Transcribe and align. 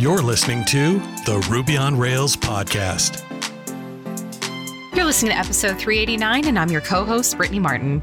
You're 0.00 0.22
listening 0.22 0.64
to 0.64 0.98
the 1.26 1.46
Ruby 1.50 1.76
on 1.76 1.94
Rails 1.94 2.34
podcast. 2.34 3.22
You're 4.96 5.04
listening 5.04 5.32
to 5.32 5.36
episode 5.36 5.76
389, 5.76 6.46
and 6.46 6.58
I'm 6.58 6.70
your 6.70 6.80
co 6.80 7.04
host, 7.04 7.36
Brittany 7.36 7.58
Martin. 7.58 8.00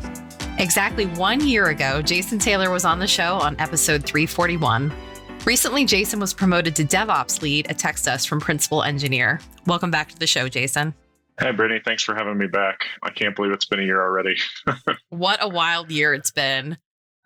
Exactly 0.60 1.07
one 1.07 1.47
year 1.47 1.70
ago, 1.70 2.04
Jason 2.04 2.38
Taylor 2.38 2.70
was 2.70 2.86
on 2.86 2.99
the 2.99 3.07
show 3.07 3.38
on 3.38 3.60
episode 3.60 4.05
341. 4.05 4.94
Recently, 5.44 5.86
Jason 5.86 6.20
was 6.20 6.36
promoted 6.36 6.76
to 6.76 6.86
DevOps 6.86 7.42
lead 7.42 7.65
at 7.65 7.79
TextUs 7.79 8.28
from 8.28 8.40
principal 8.40 8.84
engineer. 8.84 9.40
Welcome 9.66 9.90
back 9.90 10.10
to 10.10 10.20
the 10.20 10.28
show, 10.28 10.48
Jason. 10.48 10.94
Hey, 11.40 11.50
Brittany, 11.50 11.82
thanks 11.84 12.04
for 12.04 12.14
having 12.14 12.38
me 12.38 12.46
back. 12.46 12.82
I 13.02 13.10
can't 13.10 13.36
believe 13.36 13.54
it's 13.54 13.66
been 13.66 13.79
a 13.79 13.84
year 13.84 14.04
already. 14.04 14.36
what 15.10 15.40
a 15.42 15.50
wild 15.50 15.90
year 15.90 16.14
it's 16.14 16.30
been. 16.30 16.77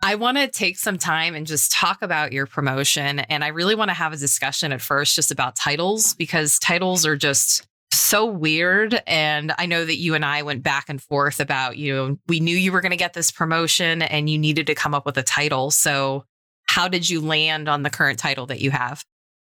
I 0.03 0.15
want 0.15 0.37
to 0.37 0.47
take 0.47 0.79
some 0.79 0.97
time 0.97 1.35
and 1.35 1.45
just 1.45 1.71
talk 1.71 2.01
about 2.01 2.33
your 2.33 2.47
promotion. 2.47 3.19
And 3.19 3.43
I 3.43 3.49
really 3.49 3.75
want 3.75 3.89
to 3.89 3.93
have 3.93 4.13
a 4.13 4.17
discussion 4.17 4.71
at 4.71 4.81
first 4.81 5.15
just 5.15 5.31
about 5.31 5.55
titles 5.55 6.15
because 6.15 6.57
titles 6.57 7.05
are 7.05 7.15
just 7.15 7.67
so 7.93 8.25
weird. 8.25 9.01
And 9.05 9.53
I 9.57 9.67
know 9.67 9.85
that 9.85 9.97
you 9.97 10.15
and 10.15 10.25
I 10.25 10.41
went 10.41 10.63
back 10.63 10.89
and 10.89 11.01
forth 11.01 11.39
about, 11.39 11.77
you 11.77 11.93
know, 11.93 12.17
we 12.27 12.39
knew 12.39 12.55
you 12.55 12.71
were 12.71 12.81
going 12.81 12.91
to 12.91 12.97
get 12.97 13.13
this 13.13 13.31
promotion 13.31 14.01
and 14.01 14.29
you 14.29 14.39
needed 14.39 14.67
to 14.67 14.75
come 14.75 14.93
up 14.95 15.05
with 15.05 15.17
a 15.17 15.23
title. 15.23 15.71
So, 15.71 16.25
how 16.65 16.87
did 16.87 17.09
you 17.09 17.19
land 17.19 17.67
on 17.67 17.83
the 17.83 17.89
current 17.89 18.17
title 18.17 18.45
that 18.45 18.61
you 18.61 18.71
have? 18.71 19.03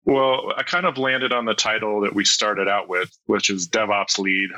Well, 0.05 0.53
I 0.57 0.63
kind 0.63 0.87
of 0.87 0.99
landed 0.99 1.33
on 1.33 1.45
the 1.45 1.55
title 1.55 2.03
that 2.03 2.15
we 2.15 2.25
started 2.25 2.69
out 2.69 2.89
with, 2.89 3.11
which 3.27 3.51
is 3.51 3.69
DevOps 3.69 4.19
lead. 4.19 4.51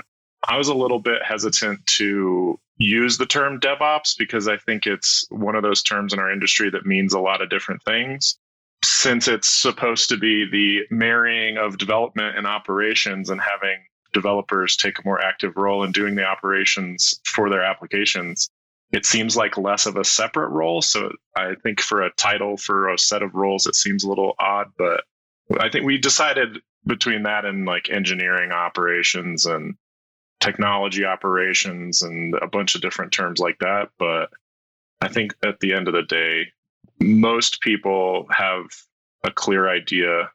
I 0.46 0.56
was 0.56 0.68
a 0.68 0.74
little 0.74 1.00
bit 1.00 1.22
hesitant 1.22 1.86
to 1.98 2.58
use 2.76 3.18
the 3.18 3.26
term 3.26 3.60
DevOps 3.60 4.16
because 4.18 4.48
I 4.48 4.56
think 4.56 4.86
it's 4.86 5.26
one 5.30 5.54
of 5.54 5.62
those 5.62 5.82
terms 5.82 6.12
in 6.12 6.18
our 6.18 6.32
industry 6.32 6.70
that 6.70 6.86
means 6.86 7.12
a 7.12 7.20
lot 7.20 7.42
of 7.42 7.50
different 7.50 7.82
things. 7.84 8.38
Since 8.82 9.28
it's 9.28 9.48
supposed 9.48 10.08
to 10.08 10.16
be 10.16 10.48
the 10.50 10.94
marrying 10.94 11.58
of 11.58 11.76
development 11.76 12.38
and 12.38 12.46
operations 12.46 13.28
and 13.28 13.40
having 13.40 13.84
developers 14.12 14.76
take 14.76 14.98
a 14.98 15.02
more 15.04 15.22
active 15.22 15.56
role 15.56 15.84
in 15.84 15.92
doing 15.92 16.14
the 16.14 16.24
operations 16.24 17.20
for 17.24 17.50
their 17.50 17.62
applications, 17.62 18.48
it 18.92 19.04
seems 19.04 19.36
like 19.36 19.58
less 19.58 19.86
of 19.86 19.96
a 19.96 20.04
separate 20.04 20.48
role. 20.48 20.80
So 20.82 21.12
I 21.36 21.54
think 21.62 21.80
for 21.80 22.02
a 22.02 22.12
title 22.12 22.56
for 22.56 22.88
a 22.88 22.98
set 22.98 23.22
of 23.22 23.34
roles, 23.34 23.66
it 23.66 23.74
seems 23.74 24.04
a 24.04 24.08
little 24.08 24.34
odd, 24.38 24.68
but 24.78 25.04
I 25.58 25.68
think 25.68 25.84
we 25.84 25.98
decided 25.98 26.58
between 26.86 27.24
that 27.24 27.44
and 27.44 27.66
like 27.66 27.90
engineering 27.90 28.52
operations 28.52 29.44
and 29.44 29.74
technology 30.40 31.04
operations 31.04 32.02
and 32.02 32.34
a 32.34 32.46
bunch 32.46 32.74
of 32.74 32.80
different 32.80 33.12
terms 33.12 33.38
like 33.38 33.58
that. 33.60 33.90
But 33.98 34.30
I 35.00 35.08
think 35.08 35.34
at 35.44 35.60
the 35.60 35.74
end 35.74 35.88
of 35.88 35.94
the 35.94 36.02
day, 36.02 36.46
most 36.98 37.60
people 37.60 38.26
have 38.30 38.64
a 39.24 39.30
clear 39.30 39.68
idea 39.68 40.30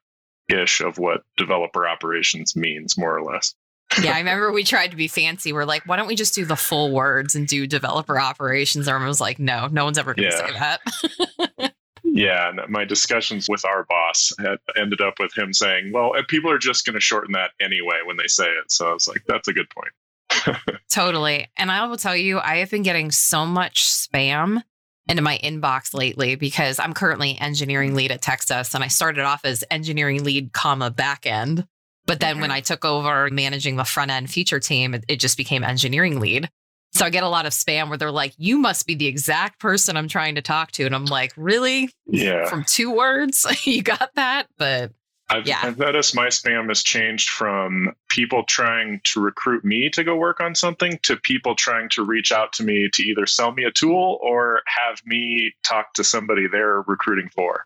ish 0.47 0.81
of 0.81 0.97
what 0.97 1.23
developer 1.37 1.87
operations 1.87 2.55
means, 2.55 2.97
more 2.97 3.17
or 3.17 3.23
less. 3.23 3.55
yeah, 4.01 4.13
I 4.15 4.19
remember 4.19 4.51
we 4.51 4.63
tried 4.63 4.91
to 4.91 4.97
be 4.97 5.07
fancy. 5.07 5.53
We're 5.53 5.65
like, 5.65 5.83
why 5.85 5.95
don't 5.95 6.07
we 6.07 6.15
just 6.15 6.35
do 6.35 6.45
the 6.45 6.55
full 6.55 6.91
words 6.91 7.35
and 7.35 7.47
do 7.47 7.67
developer 7.67 8.19
operations? 8.19 8.87
Everyone 8.87 9.07
was 9.07 9.21
like, 9.21 9.39
no, 9.39 9.67
no 9.67 9.85
one's 9.85 9.97
ever 9.97 10.13
going 10.13 10.31
to 10.31 10.37
yeah. 10.37 10.47
say 10.47 11.39
that. 11.57 11.73
yeah, 12.15 12.47
and 12.47 12.61
my 12.69 12.85
discussions 12.85 13.49
with 13.49 13.65
our 13.65 13.85
boss 13.89 14.31
had 14.39 14.57
ended 14.77 15.01
up 15.01 15.15
with 15.19 15.37
him 15.37 15.51
saying, 15.51 15.91
well, 15.93 16.13
people 16.29 16.49
are 16.49 16.57
just 16.57 16.85
going 16.85 16.93
to 16.93 17.01
shorten 17.01 17.33
that 17.33 17.51
anyway 17.59 17.97
when 18.05 18.15
they 18.15 18.27
say 18.27 18.45
it. 18.45 18.71
So 18.71 18.89
I 18.89 18.93
was 18.93 19.05
like, 19.05 19.21
that's 19.27 19.49
a 19.49 19.53
good 19.53 19.67
point. 19.69 20.57
totally. 20.89 21.49
And 21.57 21.69
I 21.69 21.85
will 21.85 21.97
tell 21.97 22.15
you, 22.15 22.39
I 22.39 22.57
have 22.59 22.71
been 22.71 22.83
getting 22.83 23.11
so 23.11 23.45
much 23.45 23.83
spam 23.83 24.63
into 25.09 25.21
my 25.21 25.37
inbox 25.43 25.93
lately 25.93 26.35
because 26.35 26.79
I'm 26.79 26.93
currently 26.93 27.37
engineering 27.37 27.95
lead 27.95 28.11
at 28.11 28.21
TextUs 28.21 28.73
and 28.73 28.81
I 28.81 28.87
started 28.87 29.25
off 29.25 29.43
as 29.43 29.65
engineering 29.69 30.23
lead, 30.23 30.53
comma 30.53 30.91
backend. 30.91 31.67
But 32.05 32.21
then 32.21 32.35
mm-hmm. 32.35 32.43
when 32.43 32.51
I 32.51 32.61
took 32.61 32.85
over 32.85 33.29
managing 33.29 33.75
the 33.75 33.83
front 33.83 34.11
end 34.11 34.29
feature 34.29 34.61
team, 34.61 34.93
it, 34.93 35.03
it 35.09 35.19
just 35.19 35.35
became 35.35 35.65
engineering 35.65 36.21
lead. 36.21 36.49
So 36.95 37.05
I 37.05 37.09
get 37.09 37.23
a 37.23 37.29
lot 37.29 37.45
of 37.45 37.51
spam 37.51 37.89
where 37.89 37.97
they're 37.97 38.09
like, 38.09 38.33
you 38.37 38.57
must 38.57 38.87
be 38.87 38.95
the 38.95 39.05
exact 39.05 39.59
person 39.59 39.97
I'm 39.97 40.07
trying 40.07 40.35
to 40.35 40.41
talk 40.41 40.71
to. 40.71 40.85
And 40.85 40.95
I'm 40.95 41.03
like, 41.03 41.33
really? 41.35 41.89
Yeah. 42.05 42.45
From 42.45 42.63
two 42.63 42.89
words? 42.89 43.45
you 43.65 43.83
got 43.83 44.15
that? 44.15 44.47
But 44.57 44.93
I've, 45.29 45.45
yeah. 45.45 45.59
I've 45.61 45.77
noticed 45.77 46.15
my 46.15 46.27
spam 46.27 46.69
has 46.69 46.83
changed 46.83 47.29
from 47.29 47.93
people 48.07 48.43
trying 48.45 49.01
to 49.05 49.19
recruit 49.19 49.65
me 49.65 49.89
to 49.89 50.05
go 50.05 50.15
work 50.15 50.39
on 50.39 50.55
something 50.55 50.97
to 51.03 51.17
people 51.17 51.53
trying 51.53 51.89
to 51.89 52.03
reach 52.03 52.31
out 52.31 52.53
to 52.53 52.63
me 52.63 52.89
to 52.93 53.03
either 53.03 53.25
sell 53.25 53.51
me 53.51 53.65
a 53.65 53.71
tool 53.71 54.17
or 54.21 54.61
have 54.65 55.01
me 55.05 55.51
talk 55.65 55.93
to 55.95 56.03
somebody 56.05 56.47
they're 56.47 56.81
recruiting 56.87 57.27
for. 57.35 57.65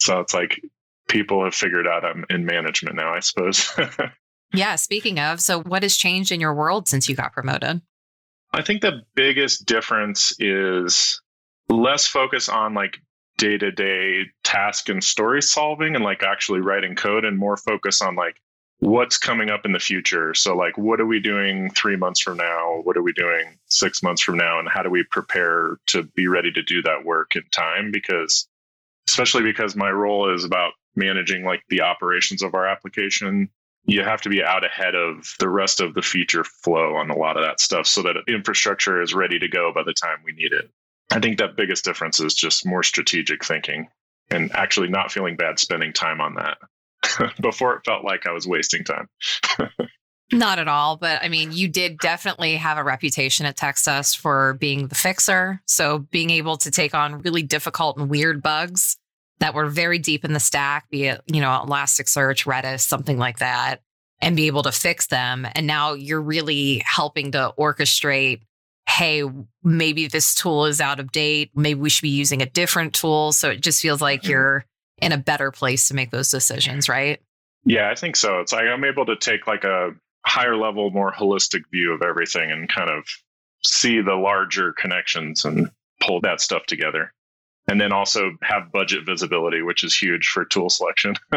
So 0.00 0.20
it's 0.20 0.34
like 0.34 0.62
people 1.08 1.42
have 1.42 1.54
figured 1.54 1.88
out 1.88 2.04
I'm 2.04 2.24
in 2.30 2.44
management 2.44 2.94
now, 2.94 3.12
I 3.12 3.20
suppose. 3.20 3.76
yeah. 4.54 4.76
Speaking 4.76 5.18
of, 5.18 5.40
so 5.40 5.62
what 5.62 5.82
has 5.82 5.96
changed 5.96 6.30
in 6.30 6.38
your 6.38 6.54
world 6.54 6.86
since 6.86 7.08
you 7.08 7.16
got 7.16 7.32
promoted? 7.32 7.80
I 8.52 8.62
think 8.62 8.82
the 8.82 9.02
biggest 9.14 9.66
difference 9.66 10.34
is 10.38 11.20
less 11.68 12.06
focus 12.06 12.48
on 12.48 12.74
like 12.74 12.98
day 13.36 13.58
to 13.58 13.70
day 13.70 14.24
task 14.42 14.88
and 14.88 15.02
story 15.02 15.42
solving 15.42 15.94
and 15.94 16.04
like 16.04 16.22
actually 16.22 16.60
writing 16.60 16.96
code 16.96 17.24
and 17.24 17.38
more 17.38 17.56
focus 17.56 18.02
on 18.02 18.16
like 18.16 18.40
what's 18.80 19.18
coming 19.18 19.50
up 19.50 19.64
in 19.64 19.72
the 19.72 19.78
future. 19.78 20.34
So, 20.34 20.56
like, 20.56 20.78
what 20.78 21.00
are 21.00 21.06
we 21.06 21.20
doing 21.20 21.70
three 21.70 21.96
months 21.96 22.20
from 22.20 22.36
now? 22.36 22.80
What 22.82 22.96
are 22.96 23.02
we 23.02 23.12
doing 23.12 23.58
six 23.66 24.02
months 24.02 24.22
from 24.22 24.36
now? 24.36 24.58
And 24.58 24.68
how 24.68 24.82
do 24.82 24.90
we 24.90 25.04
prepare 25.04 25.78
to 25.88 26.02
be 26.02 26.28
ready 26.28 26.52
to 26.52 26.62
do 26.62 26.82
that 26.82 27.04
work 27.04 27.36
in 27.36 27.42
time? 27.50 27.90
Because, 27.90 28.48
especially 29.08 29.42
because 29.42 29.74
my 29.74 29.90
role 29.90 30.32
is 30.32 30.44
about 30.44 30.72
managing 30.94 31.44
like 31.44 31.62
the 31.68 31.82
operations 31.82 32.42
of 32.42 32.54
our 32.54 32.66
application, 32.66 33.50
you 33.88 34.04
have 34.04 34.20
to 34.20 34.28
be 34.28 34.44
out 34.44 34.64
ahead 34.64 34.94
of 34.94 35.34
the 35.40 35.48
rest 35.48 35.80
of 35.80 35.94
the 35.94 36.02
feature 36.02 36.44
flow 36.44 36.96
on 36.96 37.08
a 37.08 37.16
lot 37.16 37.38
of 37.38 37.42
that 37.42 37.58
stuff 37.58 37.86
so 37.86 38.02
that 38.02 38.16
infrastructure 38.28 39.00
is 39.00 39.14
ready 39.14 39.38
to 39.38 39.48
go 39.48 39.72
by 39.74 39.82
the 39.82 39.94
time 39.94 40.18
we 40.24 40.32
need 40.32 40.52
it. 40.52 40.70
I 41.10 41.20
think 41.20 41.38
that 41.38 41.56
biggest 41.56 41.86
difference 41.86 42.20
is 42.20 42.34
just 42.34 42.66
more 42.66 42.82
strategic 42.82 43.42
thinking 43.42 43.88
and 44.30 44.54
actually 44.54 44.88
not 44.88 45.10
feeling 45.10 45.36
bad 45.36 45.58
spending 45.58 45.94
time 45.94 46.20
on 46.20 46.34
that. 46.34 46.58
Before 47.40 47.76
it 47.76 47.84
felt 47.86 48.04
like 48.04 48.26
I 48.26 48.32
was 48.32 48.46
wasting 48.46 48.84
time. 48.84 49.08
Not 50.32 50.58
at 50.58 50.68
all. 50.68 50.98
But 50.98 51.22
I 51.22 51.28
mean, 51.28 51.52
you 51.52 51.68
did 51.68 51.98
definitely 51.98 52.56
have 52.56 52.76
a 52.76 52.84
reputation 52.84 53.46
at 53.46 53.56
TextUs 53.56 54.14
for 54.14 54.54
being 54.54 54.88
the 54.88 54.94
fixer. 54.94 55.62
So 55.66 56.00
being 56.10 56.28
able 56.28 56.58
to 56.58 56.70
take 56.70 56.94
on 56.94 57.22
really 57.22 57.42
difficult 57.42 57.96
and 57.96 58.10
weird 58.10 58.42
bugs 58.42 58.98
that 59.40 59.54
were 59.54 59.66
very 59.66 59.98
deep 59.98 60.24
in 60.24 60.32
the 60.32 60.40
stack, 60.40 60.88
be 60.90 61.04
it, 61.04 61.22
you 61.26 61.40
know, 61.40 61.48
Elasticsearch, 61.66 62.44
Redis, 62.44 62.80
something 62.80 63.18
like 63.18 63.38
that, 63.38 63.82
and 64.20 64.36
be 64.36 64.46
able 64.46 64.62
to 64.64 64.72
fix 64.72 65.06
them. 65.06 65.46
And 65.54 65.66
now 65.66 65.94
you're 65.94 66.20
really 66.20 66.82
helping 66.84 67.32
to 67.32 67.52
orchestrate 67.58 68.40
hey, 68.88 69.22
maybe 69.62 70.06
this 70.06 70.34
tool 70.34 70.64
is 70.64 70.80
out 70.80 70.98
of 70.98 71.12
date. 71.12 71.50
Maybe 71.54 71.78
we 71.78 71.90
should 71.90 72.02
be 72.02 72.08
using 72.08 72.40
a 72.40 72.46
different 72.46 72.94
tool. 72.94 73.32
So 73.32 73.50
it 73.50 73.60
just 73.60 73.82
feels 73.82 74.00
like 74.00 74.22
mm-hmm. 74.22 74.30
you're 74.30 74.64
in 74.96 75.12
a 75.12 75.18
better 75.18 75.50
place 75.50 75.88
to 75.88 75.94
make 75.94 76.10
those 76.10 76.30
decisions, 76.30 76.88
right? 76.88 77.20
Yeah, 77.64 77.90
I 77.90 77.94
think 77.94 78.16
so. 78.16 78.40
It's 78.40 78.52
like 78.52 78.64
I'm 78.64 78.84
able 78.84 79.04
to 79.06 79.16
take 79.16 79.46
like 79.46 79.64
a 79.64 79.90
higher 80.26 80.56
level, 80.56 80.90
more 80.90 81.12
holistic 81.12 81.62
view 81.70 81.92
of 81.92 82.02
everything 82.02 82.50
and 82.50 82.68
kind 82.68 82.88
of 82.88 83.04
see 83.62 84.00
the 84.00 84.14
larger 84.14 84.72
connections 84.72 85.44
and 85.44 85.70
pull 86.00 86.22
that 86.22 86.40
stuff 86.40 86.64
together. 86.66 87.12
And 87.68 87.80
then 87.80 87.92
also 87.92 88.32
have 88.42 88.72
budget 88.72 89.04
visibility, 89.04 89.62
which 89.62 89.84
is 89.84 89.96
huge 89.96 90.28
for 90.28 90.44
tool 90.44 90.70
selection. 90.70 91.14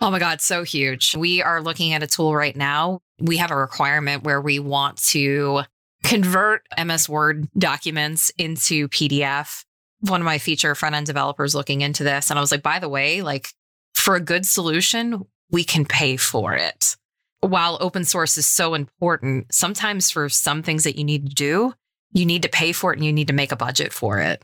oh 0.00 0.10
my 0.10 0.18
God, 0.18 0.40
so 0.40 0.64
huge. 0.64 1.14
We 1.16 1.42
are 1.42 1.62
looking 1.62 1.92
at 1.92 2.02
a 2.02 2.08
tool 2.08 2.34
right 2.34 2.56
now. 2.56 3.00
We 3.20 3.36
have 3.36 3.52
a 3.52 3.56
requirement 3.56 4.24
where 4.24 4.40
we 4.40 4.58
want 4.58 4.98
to 5.10 5.62
convert 6.02 6.66
MS 6.82 7.08
Word 7.08 7.48
documents 7.56 8.30
into 8.36 8.88
PDF. 8.88 9.64
One 10.00 10.20
of 10.20 10.24
my 10.24 10.38
feature 10.38 10.74
front 10.74 10.94
end 10.94 11.06
developers 11.06 11.54
looking 11.54 11.80
into 11.80 12.04
this. 12.04 12.30
And 12.30 12.38
I 12.38 12.42
was 12.42 12.50
like, 12.50 12.62
by 12.62 12.78
the 12.78 12.88
way, 12.88 13.22
like 13.22 13.48
for 13.94 14.16
a 14.16 14.20
good 14.20 14.44
solution, 14.44 15.24
we 15.50 15.64
can 15.64 15.84
pay 15.84 16.16
for 16.16 16.52
it. 16.54 16.96
While 17.40 17.78
open 17.80 18.04
source 18.04 18.36
is 18.36 18.46
so 18.46 18.74
important, 18.74 19.52
sometimes 19.52 20.10
for 20.10 20.28
some 20.28 20.62
things 20.62 20.84
that 20.84 20.96
you 20.96 21.04
need 21.04 21.28
to 21.28 21.34
do, 21.34 21.74
you 22.12 22.26
need 22.26 22.42
to 22.42 22.48
pay 22.48 22.72
for 22.72 22.92
it 22.92 22.96
and 22.96 23.04
you 23.04 23.12
need 23.12 23.28
to 23.28 23.34
make 23.34 23.52
a 23.52 23.56
budget 23.56 23.92
for 23.92 24.18
it. 24.18 24.42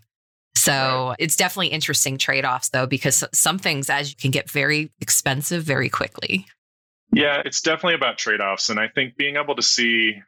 So 0.57 1.15
it's 1.19 1.37
definitely 1.37 1.69
interesting 1.69 2.19
trade 2.19 2.45
offs 2.45 2.69
though, 2.69 2.87
because 2.87 3.25
some 3.33 3.59
things 3.59 3.89
as 3.89 4.11
you 4.11 4.17
can 4.17 4.31
get 4.31 4.51
very 4.51 4.91
expensive 5.01 5.63
very 5.63 5.89
quickly. 5.89 6.47
Yeah, 7.13 7.43
it's 7.45 7.61
definitely 7.61 7.95
about 7.95 8.19
trade 8.19 8.41
offs. 8.41 8.69
And 8.69 8.79
I 8.79 8.89
think 8.89 9.17
being 9.17 9.37
able 9.37 9.57
to 9.57 9.63
see 9.63 10.23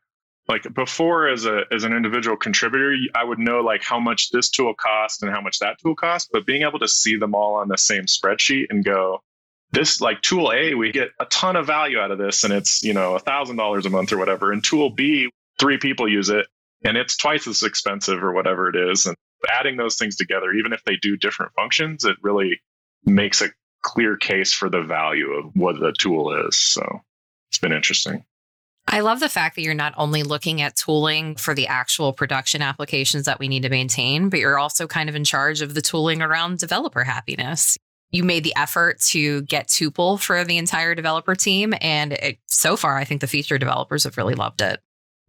like 0.49 0.63
before 0.75 1.29
as 1.29 1.45
a 1.47 1.63
as 1.71 1.85
an 1.85 1.93
individual 1.93 2.37
contributor 2.37 2.97
i 3.15 3.23
would 3.23 3.39
know 3.39 3.61
like 3.61 3.83
how 3.83 4.01
much 4.01 4.31
this 4.31 4.51
tool 4.51 4.75
cost 4.75 5.23
and 5.23 5.31
how 5.31 5.41
much 5.41 5.61
that 5.61 5.79
tool 5.81 5.95
cost 5.95 6.31
but 6.33 6.45
being 6.47 6.63
able 6.63 6.79
to 6.79 6.89
see 6.89 7.17
them 7.17 7.35
all 7.35 7.55
on 7.55 7.69
the 7.69 7.79
same 7.79 8.05
spreadsheet 8.05 8.67
and 8.71 8.85
go 8.85 9.21
this 9.71 10.01
like 10.01 10.21
tool 10.21 10.53
a 10.53 10.75
we 10.75 10.91
get 10.93 11.11
a 11.21 11.25
ton 11.27 11.57
of 11.57 11.67
value 11.67 11.99
out 11.99 12.11
of 12.11 12.19
this 12.19 12.45
and 12.45 12.53
it's 12.53 12.83
you 12.83 12.93
know 12.93 13.15
a 13.15 13.19
thousand 13.19 13.57
dollars 13.57 13.87
a 13.87 13.91
month 13.91 14.13
or 14.13 14.19
whatever 14.19 14.53
and 14.53 14.65
tool 14.65 14.91
b 14.91 15.31
three 15.59 15.79
people 15.79 16.09
use 16.09 16.29
it 16.29 16.47
and 16.85 16.97
it's 16.97 17.17
twice 17.17 17.47
as 17.47 17.63
expensive 17.63 18.23
or 18.23 18.33
whatever 18.33 18.69
it 18.69 18.77
is 18.77 19.07
and 19.07 19.17
adding 19.51 19.77
those 19.77 19.97
things 19.97 20.17
together 20.17 20.53
even 20.53 20.73
if 20.73 20.83
they 20.85 20.97
do 20.97 21.17
different 21.17 21.53
functions 21.55 22.05
it 22.05 22.17
really 22.23 22.61
makes 23.05 23.43
a 23.43 23.49
clear 23.83 24.17
case 24.17 24.53
for 24.53 24.71
the 24.71 24.83
value 24.83 25.33
of 25.33 25.51
what 25.55 25.79
the 25.79 25.93
tool 25.93 26.47
is. 26.47 26.57
So 26.57 27.03
it's 27.51 27.59
been 27.59 27.73
interesting. 27.73 28.25
I 28.89 29.01
love 29.01 29.21
the 29.21 29.29
fact 29.29 29.55
that 29.57 29.63
you're 29.63 29.75
not 29.75 29.95
only 29.97 30.23
looking 30.23 30.61
at 30.61 30.75
tooling 30.75 31.37
for 31.37 31.55
the 31.55 31.69
actual 31.69 32.13
production 32.13 32.63
applications 32.63 33.27
that 33.27 33.39
we 33.39 33.47
need 33.47 33.63
to 33.63 33.69
maintain, 33.69 34.29
but 34.29 34.41
you're 34.41 34.59
also 34.59 34.87
kind 34.89 35.09
of 35.09 35.15
in 35.15 35.25
charge 35.25 35.63
of 35.63 35.75
the 35.75 35.83
tooling 35.83 36.21
around 36.21 36.59
developer 36.59 37.05
happiness. 37.05 37.79
You 38.11 38.25
made 38.25 38.45
the 38.45 38.55
effort 38.57 39.01
to 39.11 39.43
get 39.43 39.69
Tuple 39.69 40.21
for 40.21 40.45
the 40.45 40.59
entire 40.59 40.95
developer 40.95 41.35
team. 41.35 41.75
And 41.81 42.13
it, 42.13 42.39
so 42.47 42.77
far, 42.77 42.97
I 42.99 43.05
think 43.05 43.21
the 43.21 43.27
feature 43.27 43.57
developers 43.57 44.05
have 44.05 44.17
really 44.17 44.35
loved 44.35 44.61
it. 44.61 44.81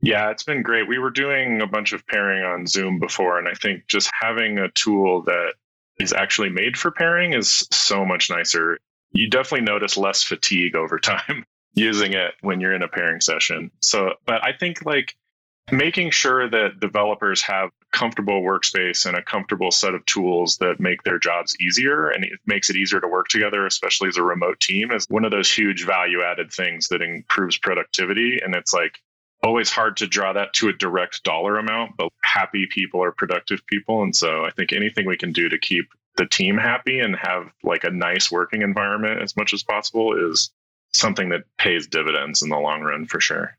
Yeah, 0.03 0.31
it's 0.31 0.44
been 0.44 0.63
great. 0.63 0.85
We 0.85 1.00
were 1.00 1.11
doing 1.11 1.61
a 1.61 1.67
bunch 1.67 1.94
of 1.94 2.05
pairing 2.05 2.44
on 2.44 2.67
Zoom 2.67 3.00
before, 3.00 3.39
and 3.39 3.47
I 3.47 3.53
think 3.53 3.88
just 3.88 4.11
having 4.19 4.57
a 4.57 4.67
tool 4.67 5.21
that 5.23 5.53
is 5.97 6.11
actually 6.11 6.50
made 6.50 6.77
for 6.77 6.91
pairing 6.91 7.31
is 7.31 7.65
so 7.71 8.03
much 8.03 8.29
nicer. 8.29 8.79
You 9.13 9.29
definitely 9.29 9.65
notice 9.65 9.95
less 9.95 10.21
fatigue 10.21 10.75
over 10.75 11.00
time 11.00 11.45
using 11.73 12.11
it 12.11 12.33
when 12.41 12.59
you're 12.59 12.73
in 12.73 12.83
a 12.83 12.89
pairing 12.89 13.21
session. 13.21 13.71
So, 13.81 14.15
but 14.25 14.44
I 14.44 14.51
think 14.51 14.85
like 14.85 15.15
making 15.71 16.11
sure 16.11 16.49
that 16.49 16.81
developers 16.81 17.41
have 17.44 17.69
a 17.69 17.97
comfortable 17.97 18.41
workspace 18.41 19.06
and 19.06 19.15
a 19.15 19.23
comfortable 19.23 19.71
set 19.71 19.94
of 19.94 20.06
tools 20.06 20.57
that 20.57 20.81
make 20.81 21.01
their 21.03 21.17
jobs 21.17 21.56
easier 21.61 22.09
and 22.09 22.25
it 22.25 22.39
makes 22.45 22.69
it 22.69 22.75
easier 22.75 22.99
to 22.99 23.07
work 23.07 23.29
together 23.29 23.65
especially 23.65 24.09
as 24.09 24.17
a 24.17 24.21
remote 24.21 24.59
team 24.59 24.91
is 24.91 25.06
one 25.07 25.23
of 25.23 25.31
those 25.31 25.49
huge 25.49 25.85
value 25.85 26.21
added 26.21 26.51
things 26.51 26.89
that 26.89 27.01
improves 27.01 27.57
productivity 27.57 28.41
and 28.44 28.53
it's 28.56 28.73
like 28.73 28.99
always 29.44 29.69
hard 29.69 29.98
to 29.98 30.07
draw 30.07 30.34
that 30.34 30.54
to 30.54 30.69
a 30.69 30.74
direct 30.74 31.24
dollar 31.24 31.57
amount 31.57 31.92
but 31.98 32.10
happy 32.24 32.68
people 32.69 33.04
are 33.04 33.12
productive 33.12 33.66
people 33.68 34.01
and 34.01 34.16
so 34.16 34.45
i 34.45 34.50
think 34.51 34.72
anything 34.72 35.06
we 35.06 35.18
can 35.18 35.31
do 35.31 35.50
to 35.50 35.57
keep 35.57 35.86
the 36.18 36.25
team 36.25 36.57
happy 36.57 37.00
and 37.00 37.16
have 37.16 37.51
like 37.63 37.84
a 37.84 37.90
nice 37.90 38.31
working 38.31 38.62
environment 38.62 39.22
as 39.22 39.36
much 39.36 39.54
as 39.54 39.63
possible 39.63 40.13
is 40.31 40.51
something 40.94 41.30
that 41.30 41.44
pays 41.57 41.88
dividends 41.88 42.42
in 42.42 42.50
the 42.50 42.57
long 42.57 42.81
run 42.81 43.06
for 43.06 43.19
sure. 43.19 43.57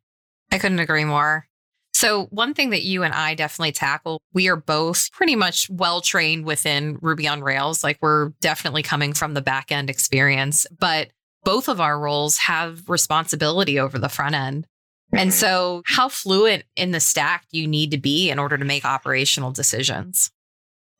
I 0.52 0.58
couldn't 0.58 0.78
agree 0.78 1.04
more. 1.04 1.46
So, 1.94 2.24
one 2.26 2.54
thing 2.54 2.70
that 2.70 2.82
you 2.82 3.04
and 3.04 3.14
I 3.14 3.34
definitely 3.34 3.72
tackle, 3.72 4.20
we 4.32 4.48
are 4.48 4.56
both 4.56 5.12
pretty 5.12 5.36
much 5.36 5.70
well 5.70 6.00
trained 6.00 6.44
within 6.44 6.98
Ruby 7.00 7.28
on 7.28 7.42
Rails. 7.42 7.84
Like, 7.84 7.98
we're 8.00 8.30
definitely 8.40 8.82
coming 8.82 9.12
from 9.12 9.34
the 9.34 9.40
back 9.40 9.70
end 9.70 9.90
experience, 9.90 10.66
but 10.76 11.10
both 11.44 11.68
of 11.68 11.80
our 11.80 11.98
roles 11.98 12.38
have 12.38 12.88
responsibility 12.88 13.78
over 13.78 13.98
the 13.98 14.08
front 14.08 14.34
end. 14.34 14.66
And 15.16 15.32
so, 15.32 15.82
how 15.86 16.08
fluent 16.08 16.64
in 16.76 16.90
the 16.90 17.00
stack 17.00 17.46
do 17.52 17.58
you 17.58 17.66
need 17.66 17.90
to 17.92 17.98
be 17.98 18.30
in 18.30 18.38
order 18.38 18.58
to 18.58 18.64
make 18.64 18.84
operational 18.84 19.50
decisions? 19.50 20.30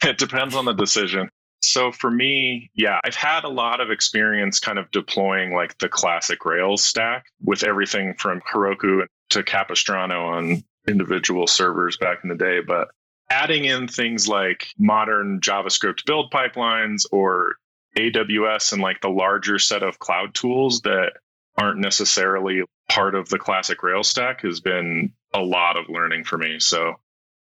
It 0.03 0.19
depends 0.19 0.55
on 0.55 0.65
the 0.65 0.73
decision. 0.73 1.31
So 1.63 1.93
for 1.93 2.11
me, 2.11 2.71
yeah, 2.75 3.01
I've 3.05 3.15
had 3.15 3.45
a 3.45 3.49
lot 3.49 3.81
of 3.81 3.91
experience 3.91 4.61
kind 4.61 4.79
of 4.79 4.91
deploying 4.91 5.55
like 5.55 5.79
the 5.79 5.89
classic 5.89 6.45
Rails 6.45 6.85
stack 6.85 7.25
with 7.43 7.65
everything 7.65 8.15
from 8.19 8.43
Heroku 8.43 9.07
to 9.31 9.43
Capistrano 9.43 10.27
on 10.27 10.63
individual 10.87 11.47
servers 11.47 11.97
back 11.97 12.19
in 12.23 12.29
the 12.29 12.37
day. 12.37 12.61
But 12.61 12.89
adding 13.31 13.65
in 13.65 13.89
things 13.89 14.29
like 14.29 14.69
modern 14.79 15.41
JavaScript 15.41 16.05
build 16.05 16.31
pipelines 16.31 17.07
or 17.11 17.57
AWS 17.97 18.75
and 18.75 18.83
like 18.83 19.01
the 19.01 19.09
larger 19.09 19.59
set 19.59 19.83
of 19.83 19.99
cloud 19.99 20.35
tools 20.35 20.83
that 20.83 21.15
aren't 21.57 21.79
necessarily 21.79 22.63
part 22.89 23.15
of 23.15 23.29
the 23.29 23.39
classic 23.39 23.83
Rails 23.83 24.09
stack 24.09 24.43
has 24.43 24.61
been 24.61 25.13
a 25.33 25.41
lot 25.41 25.77
of 25.77 25.89
learning 25.89 26.25
for 26.25 26.37
me. 26.37 26.59
So 26.61 26.95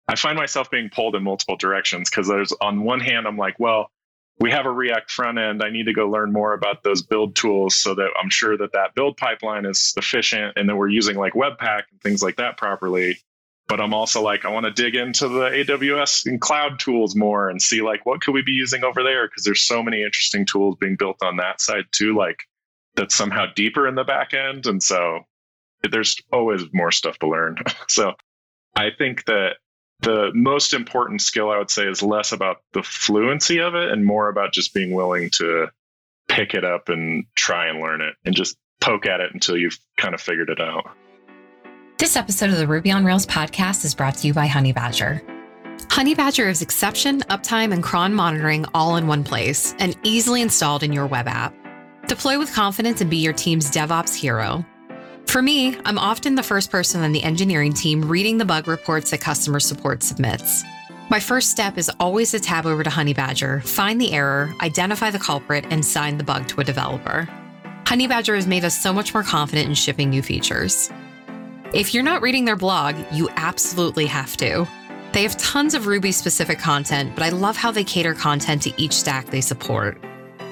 I 0.09 0.17
find 0.17 0.37
myself 0.37 0.71
being 0.71 0.91
pulled 0.91 1.17
in 1.17 1.25
multiple 1.25 1.57
directions 1.57 2.09
because 2.09 2.29
there's 2.29 2.53
on 2.61 2.85
one 2.85 3.01
hand, 3.01 3.27
I'm 3.27 3.37
like, 3.37 3.59
well, 3.59 3.91
we 4.39 4.51
have 4.51 4.67
a 4.67 4.71
React 4.71 5.11
front 5.11 5.39
end. 5.39 5.63
I 5.63 5.71
need 5.71 5.87
to 5.87 5.95
go 5.95 6.09
learn 6.09 6.33
more 6.33 6.53
about 6.53 6.83
those 6.83 7.03
build 7.03 7.35
tools 7.37 7.75
so 7.75 7.95
that 7.95 8.11
I'm 8.23 8.31
sure 8.31 8.57
that 8.57 8.73
that 8.73 8.95
build 8.95 9.17
pipeline 9.17 9.65
is 9.65 9.95
efficient 9.97 10.57
and 10.57 10.69
that 10.69 10.77
we're 10.77 10.89
using 10.89 11.17
like 11.17 11.33
Webpack 11.33 11.85
and 11.91 12.01
things 12.03 12.23
like 12.23 12.37
that 12.37 12.57
properly. 12.57 13.19
But 13.69 13.81
I'm 13.81 13.95
also 13.95 14.23
like, 14.23 14.45
I 14.45 14.51
want 14.51 14.67
to 14.67 14.71
dig 14.71 14.95
into 14.95 15.29
the 15.29 15.49
AWS 15.49 16.27
and 16.27 16.41
cloud 16.41 16.79
tools 16.79 17.17
more 17.17 17.49
and 17.49 17.61
see 17.61 17.83
like 17.83 18.07
what 18.07 18.21
could 18.21 18.35
we 18.35 18.43
be 18.43 18.53
using 18.53 18.85
over 18.85 19.03
there 19.03 19.27
because 19.27 19.43
there's 19.43 19.63
so 19.63 19.83
many 19.83 20.03
interesting 20.03 20.47
tools 20.47 20.77
being 20.79 20.97
built 20.97 21.17
on 21.23 21.39
that 21.39 21.61
side 21.61 21.87
too, 21.91 22.15
like 22.17 22.39
that's 22.97 23.15
somehow 23.15 23.47
deeper 23.55 23.87
in 23.87 23.95
the 23.95 24.05
back 24.05 24.35
end. 24.35 24.67
And 24.67 24.83
so 24.83 25.21
there's 25.91 26.17
always 26.33 26.63
more 26.73 26.91
stuff 26.91 27.19
to 27.21 27.29
learn. 27.29 27.57
so 27.89 28.15
I 28.75 28.91
think 28.97 29.25
that 29.27 29.57
the 30.01 30.31
most 30.35 30.75
important 30.75 31.23
skill 31.23 31.51
I 31.51 31.59
would 31.59 31.71
say 31.71 31.87
is 31.87 32.03
less 32.03 32.33
about 32.33 32.59
the 32.73 32.83
fluency 32.83 33.61
of 33.61 33.75
it 33.75 33.91
and 33.91 34.05
more 34.05 34.29
about 34.29 34.53
just 34.53 34.75
being 34.75 34.93
willing 34.93 35.31
to 35.37 35.69
pick 36.29 36.55
it 36.55 36.65
up 36.65 36.89
and 36.89 37.25
try 37.35 37.69
and 37.69 37.81
learn 37.81 38.01
it 38.01 38.15
and 38.25 38.35
just 38.35 38.57
poke 38.81 39.07
at 39.07 39.21
it 39.21 39.33
until 39.33 39.57
you've 39.57 39.79
kind 39.97 40.15
of 40.15 40.21
figured 40.21 40.51
it 40.51 40.61
out. 40.61 40.91
This 41.99 42.17
episode 42.17 42.51
of 42.51 42.59
the 42.59 42.67
Ruby 42.67 42.91
on 42.91 43.05
Rails 43.05 43.27
podcast 43.27 43.85
is 43.85 43.95
brought 43.95 44.17
to 44.17 44.27
you 44.27 44.35
by 44.35 44.47
Honeybadger. 44.47 45.25
Honeybadger 45.89 46.49
is 46.49 46.61
exception, 46.61 47.21
uptime, 47.23 47.73
and 47.73 47.83
cron 47.83 48.13
monitoring 48.13 48.67
all 48.75 48.97
in 48.97 49.07
one 49.07 49.25
place 49.25 49.75
and 49.79 49.97
easily 50.03 50.43
installed 50.43 50.83
in 50.83 50.93
your 50.93 51.07
web 51.07 51.27
app. 51.27 51.55
Deploy 52.09 52.39
with 52.39 52.53
confidence 52.53 53.01
and 53.01 53.11
be 53.11 53.17
your 53.17 53.33
team's 53.33 53.71
DevOps 53.71 54.15
hero. 54.15 54.65
For 55.27 55.43
me, 55.43 55.77
I'm 55.85 55.99
often 55.99 56.37
the 56.37 56.43
first 56.43 56.71
person 56.71 57.03
on 57.03 57.11
the 57.11 57.23
engineering 57.23 57.73
team 57.73 58.09
reading 58.09 58.39
the 58.39 58.45
bug 58.45 58.69
reports 58.69 59.11
that 59.11 59.21
customer 59.21 59.59
support 59.59 60.05
submits. 60.05 60.63
My 61.11 61.19
first 61.19 61.51
step 61.51 61.77
is 61.77 61.91
always 61.99 62.31
to 62.31 62.41
tab 62.41 62.65
over 62.65 62.85
to 62.85 62.91
Honeybadger, 62.91 63.67
find 63.67 64.01
the 64.01 64.13
error, 64.13 64.55
identify 64.61 65.11
the 65.11 65.19
culprit, 65.19 65.67
and 65.71 65.85
sign 65.85 66.17
the 66.17 66.25
bug 66.25 66.47
to 66.49 66.61
a 66.61 66.65
developer. 66.65 67.29
Honeybadger 67.85 68.37
has 68.37 68.47
made 68.47 68.65
us 68.65 68.81
so 68.81 68.93
much 68.93 69.13
more 69.13 69.23
confident 69.25 69.69
in 69.69 69.75
shipping 69.75 70.11
new 70.11 70.23
features. 70.23 70.91
If 71.75 71.93
you're 71.93 72.05
not 72.05 72.23
reading 72.23 72.45
their 72.45 72.57
blog, 72.57 72.95
you 73.13 73.29
absolutely 73.37 74.07
have 74.07 74.37
to. 74.37 74.67
They 75.13 75.23
have 75.25 75.37
tons 75.39 75.75
of 75.75 75.87
Ruby 75.87 76.13
specific 76.13 76.61
content, 76.61 77.17
but 77.17 77.25
I 77.25 77.31
love 77.31 77.57
how 77.57 77.73
they 77.73 77.85
cater 77.85 78.15
content 78.15 78.63
to 78.63 78.73
each 78.81 78.93
stack 78.93 79.27
they 79.27 79.41
support. 79.41 79.99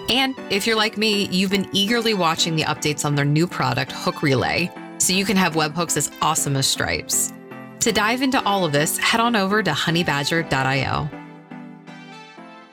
And 0.08 0.34
if 0.50 0.66
you're 0.66 0.76
like 0.76 0.98
me, 0.98 1.28
you've 1.28 1.50
been 1.50 1.68
eagerly 1.72 2.12
watching 2.14 2.56
the 2.56 2.64
updates 2.64 3.04
on 3.04 3.14
their 3.14 3.24
new 3.24 3.46
product, 3.46 3.92
Hook 3.92 4.22
Relay, 4.22 4.70
so 4.98 5.12
you 5.12 5.24
can 5.24 5.36
have 5.36 5.54
webhooks 5.54 5.96
as 5.96 6.10
awesome 6.20 6.56
as 6.56 6.66
Stripes. 6.66 7.32
To 7.80 7.92
dive 7.92 8.22
into 8.22 8.42
all 8.44 8.64
of 8.64 8.72
this, 8.72 8.98
head 8.98 9.20
on 9.20 9.34
over 9.36 9.62
to 9.62 9.70
honeybadger.io. 9.70 11.08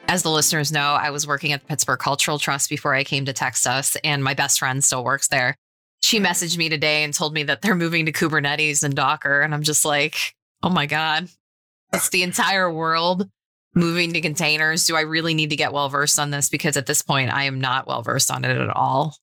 As 0.07 0.23
the 0.23 0.29
listeners 0.29 0.73
know, 0.73 0.97
I 1.01 1.09
was 1.09 1.25
working 1.25 1.53
at 1.53 1.61
the 1.61 1.67
Pittsburgh 1.67 1.99
Cultural 1.99 2.37
Trust 2.37 2.69
before 2.69 2.93
I 2.93 3.05
came 3.05 3.23
to 3.25 3.33
TextUs, 3.33 3.95
and 4.03 4.23
my 4.23 4.33
best 4.33 4.59
friend 4.59 4.83
still 4.83 5.03
works 5.03 5.29
there. 5.29 5.55
She 6.01 6.19
messaged 6.19 6.57
me 6.57 6.67
today 6.67 7.03
and 7.03 7.13
told 7.13 7.33
me 7.33 7.43
that 7.43 7.61
they're 7.61 7.75
moving 7.75 8.05
to 8.07 8.11
Kubernetes 8.11 8.83
and 8.83 8.93
Docker. 8.93 9.41
And 9.41 9.53
I'm 9.53 9.63
just 9.63 9.85
like, 9.85 10.33
oh 10.63 10.69
my 10.69 10.85
God, 10.85 11.29
it's 11.93 12.09
the 12.09 12.23
entire 12.23 12.71
world 12.71 13.29
moving 13.73 14.13
to 14.13 14.21
containers? 14.21 14.85
Do 14.85 14.95
I 14.95 15.01
really 15.01 15.33
need 15.33 15.49
to 15.51 15.55
get 15.55 15.73
well 15.73 15.89
versed 15.89 16.19
on 16.19 16.31
this? 16.31 16.49
Because 16.49 16.77
at 16.77 16.85
this 16.85 17.01
point, 17.01 17.33
I 17.33 17.43
am 17.43 17.59
not 17.59 17.87
well 17.87 18.01
versed 18.01 18.31
on 18.31 18.45
it 18.45 18.57
at 18.57 18.69
all. 18.69 19.15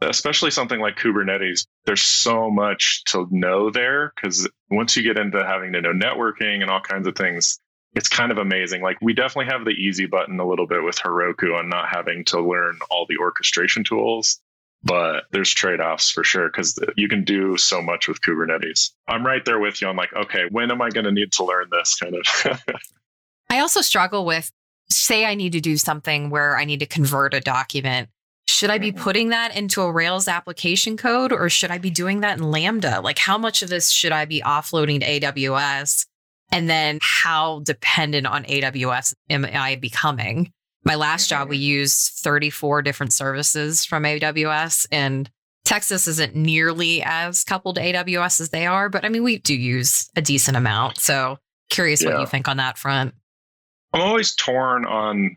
Especially 0.00 0.52
something 0.52 0.80
like 0.80 0.96
Kubernetes, 0.96 1.66
there's 1.84 2.02
so 2.02 2.50
much 2.50 3.02
to 3.06 3.26
know 3.30 3.70
there 3.70 4.12
because 4.14 4.48
once 4.70 4.96
you 4.96 5.02
get 5.02 5.18
into 5.18 5.44
having 5.44 5.72
to 5.72 5.80
know 5.80 5.92
networking 5.92 6.62
and 6.62 6.70
all 6.70 6.80
kinds 6.80 7.08
of 7.08 7.16
things, 7.16 7.58
it's 7.94 8.08
kind 8.08 8.30
of 8.30 8.38
amazing. 8.38 8.80
Like 8.80 8.98
we 9.02 9.12
definitely 9.12 9.52
have 9.52 9.64
the 9.64 9.72
easy 9.72 10.06
button 10.06 10.38
a 10.38 10.46
little 10.46 10.68
bit 10.68 10.84
with 10.84 10.96
Heroku 10.96 11.58
on 11.58 11.68
not 11.68 11.88
having 11.88 12.24
to 12.26 12.40
learn 12.40 12.78
all 12.90 13.06
the 13.08 13.16
orchestration 13.16 13.82
tools, 13.82 14.40
but 14.84 15.24
there's 15.32 15.50
trade-offs 15.50 16.10
for 16.10 16.22
sure 16.22 16.48
because 16.48 16.78
you 16.96 17.08
can 17.08 17.24
do 17.24 17.56
so 17.56 17.82
much 17.82 18.06
with 18.06 18.20
Kubernetes. 18.20 18.90
I'm 19.08 19.26
right 19.26 19.44
there 19.44 19.58
with 19.58 19.82
you. 19.82 19.88
I'm 19.88 19.96
like, 19.96 20.12
okay, 20.14 20.44
when 20.50 20.70
am 20.70 20.80
I 20.80 20.90
going 20.90 21.06
to 21.06 21.12
need 21.12 21.32
to 21.32 21.44
learn 21.44 21.68
this 21.72 21.96
kind 21.96 22.14
of? 22.14 22.62
I 23.50 23.60
also 23.60 23.80
struggle 23.80 24.24
with 24.24 24.50
say 24.90 25.24
I 25.24 25.34
need 25.34 25.52
to 25.52 25.60
do 25.60 25.76
something 25.76 26.30
where 26.30 26.56
I 26.56 26.64
need 26.64 26.80
to 26.80 26.86
convert 26.86 27.34
a 27.34 27.40
document. 27.40 28.08
Should 28.46 28.70
I 28.70 28.78
be 28.78 28.92
mm-hmm. 28.92 29.02
putting 29.02 29.28
that 29.28 29.54
into 29.54 29.82
a 29.82 29.92
Rails 29.92 30.26
application 30.26 30.96
code 30.96 31.32
or 31.32 31.48
should 31.50 31.70
I 31.70 31.78
be 31.78 31.90
doing 31.90 32.20
that 32.20 32.38
in 32.38 32.50
Lambda? 32.50 33.00
Like, 33.02 33.18
how 33.18 33.36
much 33.36 33.62
of 33.62 33.68
this 33.68 33.90
should 33.90 34.12
I 34.12 34.24
be 34.24 34.40
offloading 34.40 35.00
to 35.00 35.20
AWS? 35.20 36.06
And 36.50 36.68
then 36.68 36.98
how 37.02 37.60
dependent 37.60 38.26
on 38.26 38.44
AWS 38.44 39.14
am 39.28 39.44
I 39.44 39.76
becoming? 39.76 40.50
My 40.84 40.94
last 40.94 41.28
job, 41.28 41.50
we 41.50 41.56
mm-hmm. 41.56 41.64
used 41.64 42.12
34 42.20 42.80
different 42.82 43.12
services 43.12 43.84
from 43.84 44.04
AWS, 44.04 44.86
and 44.90 45.28
TextUs 45.66 46.08
isn't 46.08 46.34
nearly 46.34 47.02
as 47.02 47.44
coupled 47.44 47.76
to 47.76 47.82
AWS 47.82 48.40
as 48.40 48.48
they 48.48 48.66
are, 48.66 48.88
but 48.88 49.04
I 49.04 49.10
mean, 49.10 49.22
we 49.22 49.38
do 49.38 49.54
use 49.54 50.08
a 50.16 50.22
decent 50.22 50.56
amount. 50.56 50.96
So, 50.96 51.36
curious 51.68 52.02
yeah. 52.02 52.12
what 52.12 52.20
you 52.20 52.26
think 52.26 52.48
on 52.48 52.56
that 52.56 52.78
front. 52.78 53.12
I'm 53.92 54.02
always 54.02 54.34
torn 54.34 54.84
on 54.84 55.36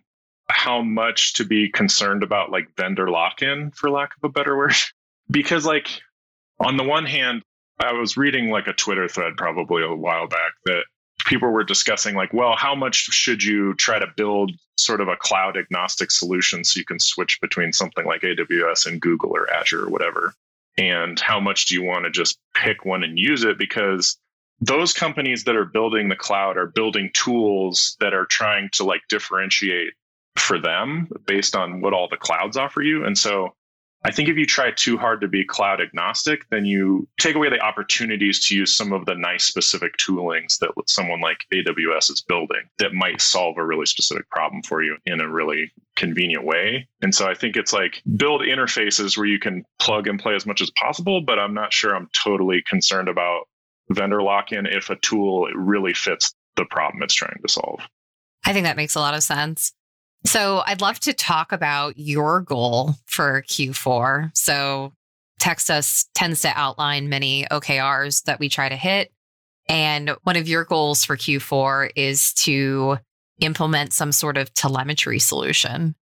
how 0.50 0.82
much 0.82 1.34
to 1.36 1.46
be 1.46 1.70
concerned 1.70 2.24
about 2.24 2.52
like 2.52 2.76
vendor 2.76 3.10
lock-in 3.10 3.72
for 3.72 3.90
lack 3.90 4.12
of 4.18 4.24
a 4.24 4.30
better 4.30 4.56
word 4.58 4.74
because 5.32 5.66
like 5.66 6.02
on 6.60 6.78
the 6.78 6.84
one 6.84 7.06
hand 7.06 7.44
I 7.80 7.94
was 7.94 8.18
reading 8.18 8.50
like 8.50 8.68
a 8.68 8.74
Twitter 8.74 9.08
thread 9.08 9.38
probably 9.38 9.84
a 9.84 9.96
while 9.96 10.28
back 10.28 10.54
that 10.66 10.84
people 11.26 11.50
were 11.50 11.64
discussing 11.64 12.16
like, 12.16 12.34
well, 12.34 12.56
how 12.56 12.76
much 12.76 12.96
should 12.96 13.44
you 13.44 13.74
try 13.76 14.00
to 14.00 14.08
build 14.16 14.52
sort 14.78 15.02
of 15.02 15.08
a 15.08 15.16
cloud 15.16 15.58
agnostic 15.58 16.12
solution 16.12 16.64
so 16.64 16.80
you 16.80 16.86
can 16.86 17.00
switch 17.00 17.40
between 17.42 17.74
something 17.74 18.06
like 18.06 18.22
AWS 18.22 18.86
and 18.86 19.02
Google 19.02 19.32
or 19.32 19.52
Azure 19.52 19.86
or 19.86 19.90
whatever? 19.90 20.34
And 20.78 21.20
how 21.20 21.40
much 21.40 21.66
do 21.66 21.76
you 21.76 21.84
want 21.84 22.06
to 22.06 22.12
just 22.12 22.38
pick 22.54 22.86
one 22.86 23.04
and 23.04 23.18
use 23.18 23.44
it? 23.44 23.58
Because 23.58 24.18
those 24.62 24.94
companies 24.94 25.44
that 25.46 25.56
are 25.56 25.66
building 25.66 26.08
the 26.08 26.16
cloud 26.16 26.58
are 26.58 26.68
building 26.68 27.10
tools 27.14 27.98
that 28.00 28.14
are 28.14 28.26
trying 28.26 28.70
to 28.74 28.84
like 28.84 29.02
differentiate 29.10 29.94
for 30.38 30.60
them 30.60 31.10
based 31.26 31.56
on 31.56 31.82
what 31.82 31.94
all 31.94 32.08
the 32.08 32.18
clouds 32.18 32.58
offer 32.58 32.82
you. 32.82 33.04
And 33.04 33.18
so 33.18 33.56
I 34.04 34.12
think 34.12 34.30
if 34.30 34.38
you 34.38 34.46
try 34.46 34.72
too 34.72 34.98
hard 34.98 35.22
to 35.22 35.28
be 35.28 35.46
cloud 35.46 35.80
agnostic, 35.80 36.50
then 36.50 36.66
you 36.66 37.08
take 37.20 37.36
away 37.36 37.50
the 37.50 37.60
opportunities 37.60 38.48
to 38.48 38.56
use 38.56 38.76
some 38.76 38.94
of 38.94 39.06
the 39.06 39.14
nice 39.14 39.44
specific 39.44 39.98
toolings 39.98 40.58
that 40.60 40.72
someone 40.88 41.22
like 41.22 41.38
AWS 41.54 42.12
is 42.12 42.22
building 42.22 42.64
that 42.80 42.94
might 42.94 43.22
solve 43.22 43.58
a 43.58 43.66
really 43.66 43.86
specific 43.86 44.28
problem 44.30 44.64
for 44.64 44.82
you 44.82 44.98
in 45.06 45.22
a 45.22 45.30
really 45.30 45.72
convenient 45.96 46.46
way. 46.46 46.88
And 47.04 47.14
so 47.14 47.28
I 47.28 47.36
think 47.36 47.56
it's 47.56 47.74
like 47.74 48.02
build 48.16 48.42
interfaces 48.42 49.18
where 49.18 49.28
you 49.28 49.38
can 49.38 49.66
plug 49.80 50.08
and 50.08 50.20
play 50.20 50.34
as 50.34 50.48
much 50.48 50.62
as 50.62 50.72
possible, 50.72 51.22
but 51.22 51.38
I'm 51.38 51.54
not 51.54 51.72
sure 51.72 51.96
I'm 51.96 52.10
totally 52.12 52.64
concerned 52.68 53.08
about 53.08 53.48
vendor 53.94 54.22
lock 54.22 54.52
in 54.52 54.66
if 54.66 54.90
a 54.90 54.96
tool 54.98 55.48
really 55.56 55.94
fits 55.94 56.34
the 56.56 56.66
problem 56.66 57.04
it's 57.04 57.14
trying 57.14 57.40
to 57.46 57.52
solve. 57.52 57.82
I 58.46 58.54
think 58.54 58.66
that 58.66 58.78
makes 58.78 58.96
a 58.96 59.00
lot 59.00 59.14
of 59.14 59.24
sense. 59.24 59.74
So 60.26 60.62
I'd 60.66 60.82
love 60.82 61.00
to 61.02 61.14
talk 61.14 61.52
about 61.52 61.98
your 61.98 62.42
goal 62.42 62.96
for 63.06 63.44
Q4. 63.44 64.32
So 64.36 64.94
TextUs 65.42 66.06
tends 66.14 66.42
to 66.42 66.50
outline 66.50 67.10
many 67.10 67.46
OKRs 67.46 68.24
that 68.24 68.40
we 68.40 68.48
try 68.48 68.70
to 68.70 68.76
hit. 68.76 69.12
And 69.68 70.12
one 70.24 70.36
of 70.36 70.48
your 70.48 70.64
goals 70.64 71.04
for 71.04 71.18
Q4 71.18 71.92
is 71.96 72.34
to 72.34 72.98
implement 73.40 73.94
some 73.94 74.12
sort 74.12 74.38
of 74.38 74.54
telemetry 74.54 75.18
solution. 75.18 75.96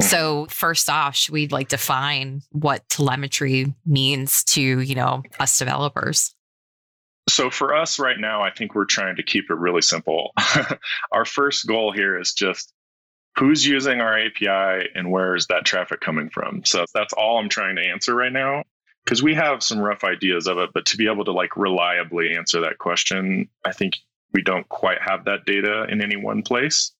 Hmm. 0.00 0.06
So 0.06 0.46
first 0.50 0.88
off, 0.88 1.16
should 1.16 1.32
we 1.32 1.48
like 1.48 1.68
to 1.70 1.76
define 1.76 2.42
what 2.50 2.88
telemetry 2.88 3.74
means 3.84 4.44
to, 4.44 4.80
you 4.80 4.94
know, 4.94 5.22
us 5.40 5.58
developers? 5.58 6.35
So 7.28 7.50
for 7.50 7.74
us 7.74 7.98
right 7.98 8.18
now, 8.18 8.42
I 8.42 8.50
think 8.50 8.74
we're 8.74 8.84
trying 8.84 9.16
to 9.16 9.22
keep 9.22 9.50
it 9.50 9.56
really 9.56 9.82
simple. 9.82 10.32
Our 11.12 11.24
first 11.24 11.66
goal 11.66 11.92
here 11.92 12.18
is 12.18 12.32
just 12.32 12.72
who's 13.36 13.66
using 13.66 14.00
our 14.00 14.18
API 14.18 14.88
and 14.94 15.10
where 15.10 15.34
is 15.34 15.46
that 15.48 15.64
traffic 15.64 16.00
coming 16.00 16.30
from? 16.30 16.64
So 16.64 16.86
that's 16.94 17.12
all 17.12 17.38
I'm 17.38 17.50
trying 17.50 17.76
to 17.76 17.86
answer 17.86 18.14
right 18.14 18.32
now 18.32 18.62
because 19.04 19.22
we 19.22 19.34
have 19.34 19.62
some 19.62 19.78
rough 19.78 20.04
ideas 20.04 20.46
of 20.46 20.58
it, 20.58 20.70
but 20.72 20.86
to 20.86 20.96
be 20.96 21.06
able 21.06 21.24
to 21.24 21.32
like 21.32 21.56
reliably 21.56 22.34
answer 22.34 22.62
that 22.62 22.78
question, 22.78 23.48
I 23.64 23.72
think 23.72 23.94
we 24.32 24.42
don't 24.42 24.68
quite 24.68 24.98
have 25.00 25.26
that 25.26 25.44
data 25.44 25.86
in 25.88 26.02
any 26.02 26.16
one 26.16 26.42
place. 26.42 26.92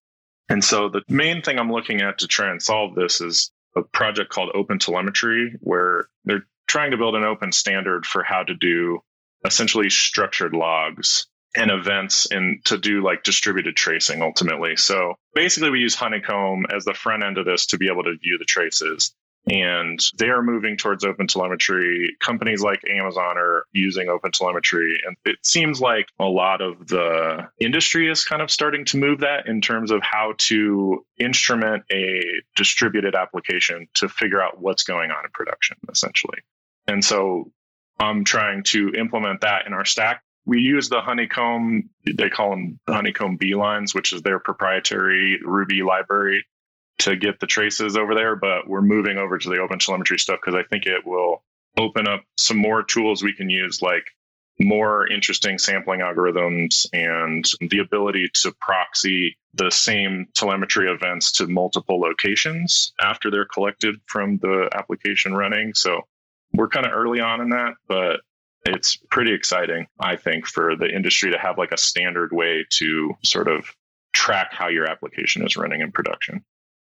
And 0.49 0.63
so 0.63 0.89
the 0.89 1.03
main 1.09 1.43
thing 1.43 1.59
I'm 1.59 1.73
looking 1.73 2.03
at 2.03 2.19
to 2.19 2.29
try 2.29 2.51
and 2.51 2.63
solve 2.63 2.95
this 2.95 3.21
is 3.21 3.51
a 3.77 3.83
project 3.83 4.31
called 4.31 4.51
Open 4.55 4.79
Telemetry, 4.79 5.57
where 5.61 6.09
they're 6.25 6.47
trying 6.69 6.93
to 6.93 6.97
build 6.97 7.17
an 7.17 7.25
open 7.25 7.51
standard 7.51 8.07
for 8.07 8.23
how 8.23 8.45
to 8.45 8.55
do 8.55 9.01
essentially 9.45 9.91
structured 9.91 10.55
logs 10.55 11.27
and 11.57 11.71
events 11.71 12.27
and 12.31 12.65
to 12.67 12.77
do 12.77 13.03
like 13.03 13.23
distributed 13.23 13.77
tracing 13.77 14.23
ultimately. 14.23 14.77
So 14.77 15.15
basically, 15.35 15.71
we 15.71 15.81
use 15.81 15.95
Honeycomb 15.95 16.67
as 16.75 16.85
the 16.85 16.95
front 16.95 17.23
end 17.25 17.39
of 17.39 17.47
this 17.47 17.67
to 17.67 17.79
be 17.79 17.89
able 17.89 18.05
to 18.05 18.17
view 18.19 18.39
the 18.39 18.45
traces. 18.45 19.15
And 19.49 20.01
they 20.19 20.29
are 20.29 20.43
moving 20.43 20.77
towards 20.77 21.05
open 21.05 21.29
telemetry. 21.29 22.17
Companies 22.19 22.63
like 22.63 22.83
Amazon 22.85 23.39
are 23.39 23.65
using 23.73 24.09
open 24.09 24.33
telemetry. 24.33 25.01
And 25.07 25.17
it 25.25 25.37
seems 25.43 25.81
like 25.81 26.09
a 26.19 26.25
lot 26.25 26.61
of 26.61 26.89
the 26.89 27.49
industry 27.61 28.11
is 28.11 28.25
kind 28.25 28.43
of 28.43 28.51
starting 28.51 28.85
to 28.87 28.97
move 28.97 29.21
that 29.21 29.47
in 29.47 29.61
terms 29.61 29.93
of 29.93 30.03
how 30.03 30.35
to 30.49 31.07
instrument 31.19 31.85
a 31.93 32.23
distributed 32.57 33.15
application 33.15 33.87
to 33.95 34.09
figure 34.09 34.43
out 34.43 34.61
what's 34.61 34.83
going 34.83 35.13
on 35.13 35.25
in 35.25 35.31
production, 35.33 35.77
essentially. 35.89 36.39
And 36.89 37.05
so 37.05 37.53
I'm 37.99 38.25
trying 38.25 38.63
to 38.65 38.93
implement 38.93 39.41
that 39.43 39.67
in 39.67 39.73
our 39.73 39.85
stack. 39.85 40.23
We 40.45 40.61
use 40.61 40.89
the 40.89 41.01
honeycomb 41.01 41.91
they 42.05 42.31
call 42.31 42.51
them 42.51 42.79
honeycomb 42.89 43.39
beelines 43.39 43.95
which 43.95 44.13
is 44.13 44.23
their 44.23 44.39
proprietary 44.39 45.41
ruby 45.45 45.83
library 45.83 46.45
to 46.99 47.17
get 47.17 47.41
the 47.41 47.47
traces 47.47 47.97
over 47.97 48.15
there 48.15 48.37
but 48.37 48.69
we're 48.69 48.81
moving 48.81 49.19
over 49.19 49.39
to 49.39 49.49
the 49.49 49.59
open 49.59 49.81
telemetry 49.81 50.21
stuff 50.21 50.39
because 50.41 50.55
i 50.55 50.63
think 50.63 50.87
it 50.87 51.05
will 51.05 51.43
open 51.77 52.07
up 52.07 52.23
some 52.39 52.59
more 52.59 52.85
tools 52.85 53.25
we 53.25 53.35
can 53.35 53.51
use 53.51 53.83
like 53.83 54.05
more 54.59 55.07
interesting 55.11 55.59
sampling 55.59 56.01
algorithms 56.01 56.87
and 56.93 57.45
the 57.71 57.79
ability 57.79 58.31
to 58.33 58.53
proxy 58.61 59.37
the 59.55 59.71
same 59.71 60.27
telemetry 60.35 60.91
events 60.91 61.33
to 61.33 61.47
multiple 61.47 62.01
locations 62.01 62.93
after 63.01 63.31
they're 63.31 63.45
collected 63.45 63.97
from 64.07 64.39
the 64.39 64.69
application 64.75 65.35
running. 65.35 65.75
So 65.75 66.03
we're 66.57 66.69
kind 66.69 66.87
of 66.87 66.93
early 66.93 67.21
on 67.21 67.41
in 67.41 67.51
that 67.51 67.75
but 67.89 68.21
it's 68.67 68.97
pretty 69.11 69.33
exciting, 69.33 69.87
I 70.01 70.17
think, 70.17 70.47
for 70.47 70.77
the 70.77 70.89
industry 70.89 71.31
to 71.31 71.39
have 71.39 71.59
like 71.59 71.73
a 71.73 71.79
standard 71.79 72.33
way 72.33 72.67
to 72.79 73.15
sort 73.25 73.49
of 73.49 73.65
track 74.13 74.53
how 74.53 74.69
your 74.69 74.91
application 74.91 75.47
is 75.47 75.57
running 75.57 75.81
in 75.81 75.93
production. 75.93 76.45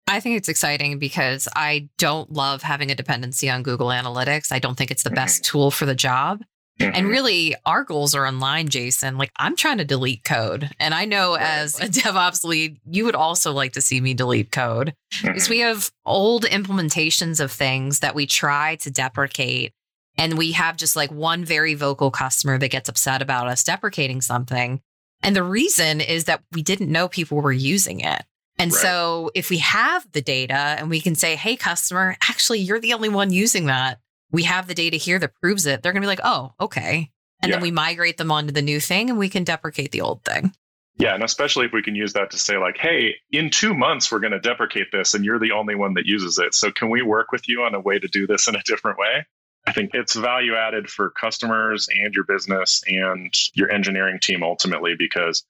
I 0.07 0.19
think 0.19 0.37
it's 0.37 0.49
exciting 0.49 0.99
because 0.99 1.47
I 1.55 1.89
don't 1.97 2.31
love 2.31 2.61
having 2.61 2.91
a 2.91 2.95
dependency 2.95 3.49
on 3.49 3.63
Google 3.63 3.87
Analytics. 3.87 4.51
I 4.51 4.59
don't 4.59 4.77
think 4.77 4.91
it's 4.91 5.03
the 5.03 5.09
mm-hmm. 5.09 5.15
best 5.15 5.43
tool 5.43 5.71
for 5.71 5.85
the 5.85 5.95
job. 5.95 6.41
Mm-hmm. 6.79 6.95
And 6.95 7.07
really, 7.07 7.55
our 7.65 7.83
goals 7.83 8.15
are 8.15 8.25
online, 8.25 8.67
Jason. 8.67 9.17
Like, 9.17 9.31
I'm 9.37 9.55
trying 9.55 9.77
to 9.77 9.85
delete 9.85 10.23
code. 10.23 10.71
And 10.79 10.93
I 10.93 11.05
know 11.05 11.33
right. 11.35 11.41
as 11.43 11.79
a 11.79 11.85
DevOps 11.85 12.43
lead, 12.43 12.79
you 12.89 13.05
would 13.05 13.15
also 13.15 13.51
like 13.51 13.73
to 13.73 13.81
see 13.81 14.01
me 14.01 14.13
delete 14.13 14.51
code 14.51 14.95
mm-hmm. 15.13 15.27
because 15.27 15.49
we 15.49 15.59
have 15.59 15.91
old 16.05 16.45
implementations 16.45 17.39
of 17.39 17.51
things 17.51 17.99
that 17.99 18.15
we 18.15 18.25
try 18.25 18.75
to 18.77 18.89
deprecate 18.89 19.73
and 20.17 20.37
we 20.37 20.51
have 20.51 20.77
just 20.77 20.95
like 20.95 21.11
one 21.11 21.43
very 21.43 21.73
vocal 21.73 22.11
customer 22.11 22.57
that 22.57 22.69
gets 22.69 22.89
upset 22.89 23.21
about 23.21 23.47
us 23.47 23.63
deprecating 23.63 24.21
something. 24.21 24.81
And 25.21 25.35
the 25.35 25.43
reason 25.43 26.01
is 26.01 26.25
that 26.25 26.43
we 26.51 26.61
didn't 26.61 26.91
know 26.91 27.07
people 27.07 27.41
were 27.41 27.51
using 27.51 28.01
it. 28.01 28.23
And 28.59 28.71
right. 28.71 28.81
so 28.81 29.31
if 29.33 29.49
we 29.49 29.57
have 29.59 30.05
the 30.11 30.21
data 30.21 30.53
and 30.53 30.89
we 30.89 31.01
can 31.01 31.15
say, 31.15 31.35
hey, 31.35 31.55
customer, 31.55 32.15
actually, 32.29 32.59
you're 32.59 32.79
the 32.79 32.93
only 32.93 33.09
one 33.09 33.31
using 33.31 33.65
that. 33.65 33.99
We 34.33 34.43
have 34.43 34.67
the 34.67 34.73
data 34.73 34.97
here 34.97 35.19
that 35.19 35.35
proves 35.35 35.65
it. 35.65 35.81
They're 35.81 35.93
going 35.93 36.01
to 36.01 36.05
be 36.05 36.09
like, 36.09 36.19
oh, 36.23 36.53
okay. 36.59 37.11
And 37.41 37.49
yeah. 37.49 37.55
then 37.55 37.61
we 37.61 37.71
migrate 37.71 38.17
them 38.17 38.31
onto 38.31 38.51
the 38.51 38.61
new 38.61 38.79
thing 38.79 39.09
and 39.09 39.19
we 39.19 39.29
can 39.29 39.43
deprecate 39.43 39.91
the 39.91 40.01
old 40.01 40.23
thing. 40.23 40.53
Yeah. 40.97 41.13
And 41.13 41.23
especially 41.23 41.65
if 41.65 41.71
we 41.71 41.83
can 41.83 41.95
use 41.95 42.13
that 42.13 42.31
to 42.31 42.39
say, 42.39 42.57
like, 42.57 42.77
hey, 42.77 43.15
in 43.31 43.49
two 43.49 43.73
months, 43.73 44.11
we're 44.11 44.19
going 44.19 44.33
to 44.33 44.39
deprecate 44.39 44.91
this 44.91 45.13
and 45.13 45.23
you're 45.23 45.39
the 45.39 45.51
only 45.51 45.75
one 45.75 45.93
that 45.95 46.05
uses 46.05 46.39
it. 46.39 46.53
So 46.53 46.71
can 46.71 46.89
we 46.89 47.01
work 47.01 47.31
with 47.31 47.47
you 47.47 47.63
on 47.63 47.75
a 47.75 47.79
way 47.79 47.99
to 47.99 48.07
do 48.07 48.27
this 48.27 48.47
in 48.47 48.55
a 48.55 48.63
different 48.63 48.97
way? 48.97 49.25
I 49.65 49.71
think 49.71 49.91
it's 49.93 50.15
value 50.15 50.55
added 50.55 50.89
for 50.89 51.09
customers 51.09 51.87
and 51.89 52.13
your 52.13 52.25
business 52.25 52.83
and 52.85 53.33
your 53.53 53.71
engineering 53.71 54.19
team 54.21 54.43
ultimately 54.43 54.95
because 54.97 55.45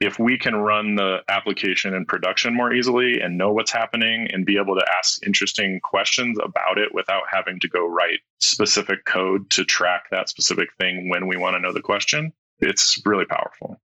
if 0.00 0.18
we 0.18 0.38
can 0.38 0.56
run 0.56 0.94
the 0.94 1.18
application 1.28 1.94
in 1.94 2.06
production 2.06 2.54
more 2.54 2.72
easily 2.72 3.20
and 3.20 3.36
know 3.36 3.52
what's 3.52 3.70
happening 3.70 4.28
and 4.32 4.46
be 4.46 4.56
able 4.56 4.74
to 4.74 4.86
ask 4.98 5.24
interesting 5.26 5.78
questions 5.82 6.38
about 6.42 6.78
it 6.78 6.94
without 6.94 7.24
having 7.30 7.60
to 7.60 7.68
go 7.68 7.86
write 7.86 8.20
specific 8.40 9.04
code 9.04 9.48
to 9.50 9.64
track 9.64 10.04
that 10.10 10.30
specific 10.30 10.70
thing 10.80 11.10
when 11.10 11.28
we 11.28 11.36
want 11.36 11.54
to 11.54 11.60
know 11.60 11.72
the 11.72 11.82
question, 11.82 12.32
it's 12.60 13.00
really 13.04 13.26
powerful. 13.26 13.78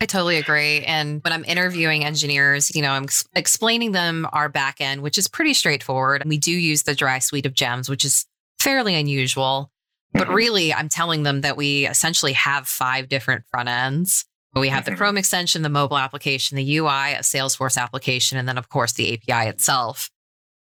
I 0.00 0.06
totally 0.06 0.38
agree. 0.38 0.80
And 0.80 1.22
when 1.24 1.32
I'm 1.32 1.44
interviewing 1.44 2.04
engineers, 2.04 2.74
you 2.74 2.80
know, 2.80 2.92
I'm 2.92 3.06
explaining 3.34 3.92
them 3.92 4.26
our 4.32 4.50
backend, 4.50 5.00
which 5.00 5.18
is 5.18 5.28
pretty 5.28 5.52
straightforward. 5.52 6.22
We 6.24 6.38
do 6.38 6.52
use 6.52 6.84
the 6.84 6.94
dry 6.94 7.18
suite 7.18 7.44
of 7.44 7.52
gems, 7.52 7.90
which 7.90 8.04
is 8.04 8.24
fairly 8.60 8.94
unusual. 8.94 9.70
But 10.12 10.24
mm-hmm. 10.24 10.34
really, 10.34 10.72
I'm 10.72 10.88
telling 10.88 11.24
them 11.24 11.42
that 11.42 11.56
we 11.56 11.86
essentially 11.86 12.32
have 12.32 12.66
five 12.66 13.08
different 13.08 13.44
front 13.50 13.68
ends. 13.68 14.24
We 14.54 14.68
have 14.68 14.84
mm-hmm. 14.84 14.92
the 14.92 14.96
Chrome 14.96 15.16
extension, 15.16 15.62
the 15.62 15.68
mobile 15.68 15.98
application, 15.98 16.56
the 16.56 16.76
UI, 16.78 17.12
a 17.12 17.20
Salesforce 17.20 17.76
application, 17.76 18.38
and 18.38 18.48
then, 18.48 18.58
of 18.58 18.68
course, 18.68 18.92
the 18.92 19.14
API 19.14 19.48
itself. 19.48 20.10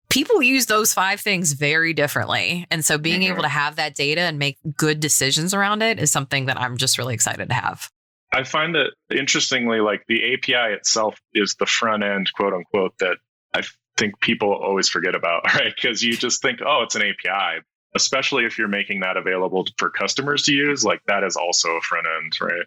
People 0.09 0.41
use 0.41 0.67
those 0.67 0.93
five 0.93 1.19
things 1.19 1.53
very 1.53 1.93
differently. 1.93 2.65
And 2.71 2.85
so 2.85 2.97
being 2.97 3.21
mm-hmm. 3.21 3.33
able 3.33 3.43
to 3.43 3.49
have 3.49 3.75
that 3.75 3.95
data 3.95 4.21
and 4.21 4.39
make 4.39 4.57
good 4.77 4.99
decisions 4.99 5.53
around 5.53 5.81
it 5.81 5.99
is 5.99 6.11
something 6.11 6.45
that 6.45 6.59
I'm 6.59 6.77
just 6.77 6.97
really 6.97 7.13
excited 7.13 7.49
to 7.49 7.55
have. 7.55 7.89
I 8.33 8.43
find 8.43 8.75
that 8.75 8.91
interestingly, 9.15 9.79
like 9.79 10.03
the 10.07 10.33
API 10.33 10.73
itself 10.73 11.19
is 11.33 11.55
the 11.55 11.65
front 11.65 12.03
end, 12.03 12.31
quote 12.33 12.53
unquote, 12.53 12.93
that 12.99 13.17
I 13.53 13.61
think 13.97 14.19
people 14.19 14.53
always 14.53 14.89
forget 14.89 15.15
about, 15.15 15.43
right? 15.55 15.73
Because 15.75 16.01
you 16.01 16.17
just 16.17 16.41
think, 16.41 16.59
oh, 16.65 16.83
it's 16.83 16.95
an 16.95 17.03
API 17.03 17.61
especially 17.95 18.45
if 18.45 18.57
you're 18.57 18.67
making 18.67 18.99
that 18.99 19.17
available 19.17 19.65
for 19.77 19.89
customers 19.89 20.43
to 20.43 20.53
use, 20.53 20.83
like 20.83 21.01
that 21.07 21.23
is 21.23 21.37
also 21.37 21.69
a 21.69 21.81
front 21.81 22.05
end, 22.05 22.33
right? 22.41 22.65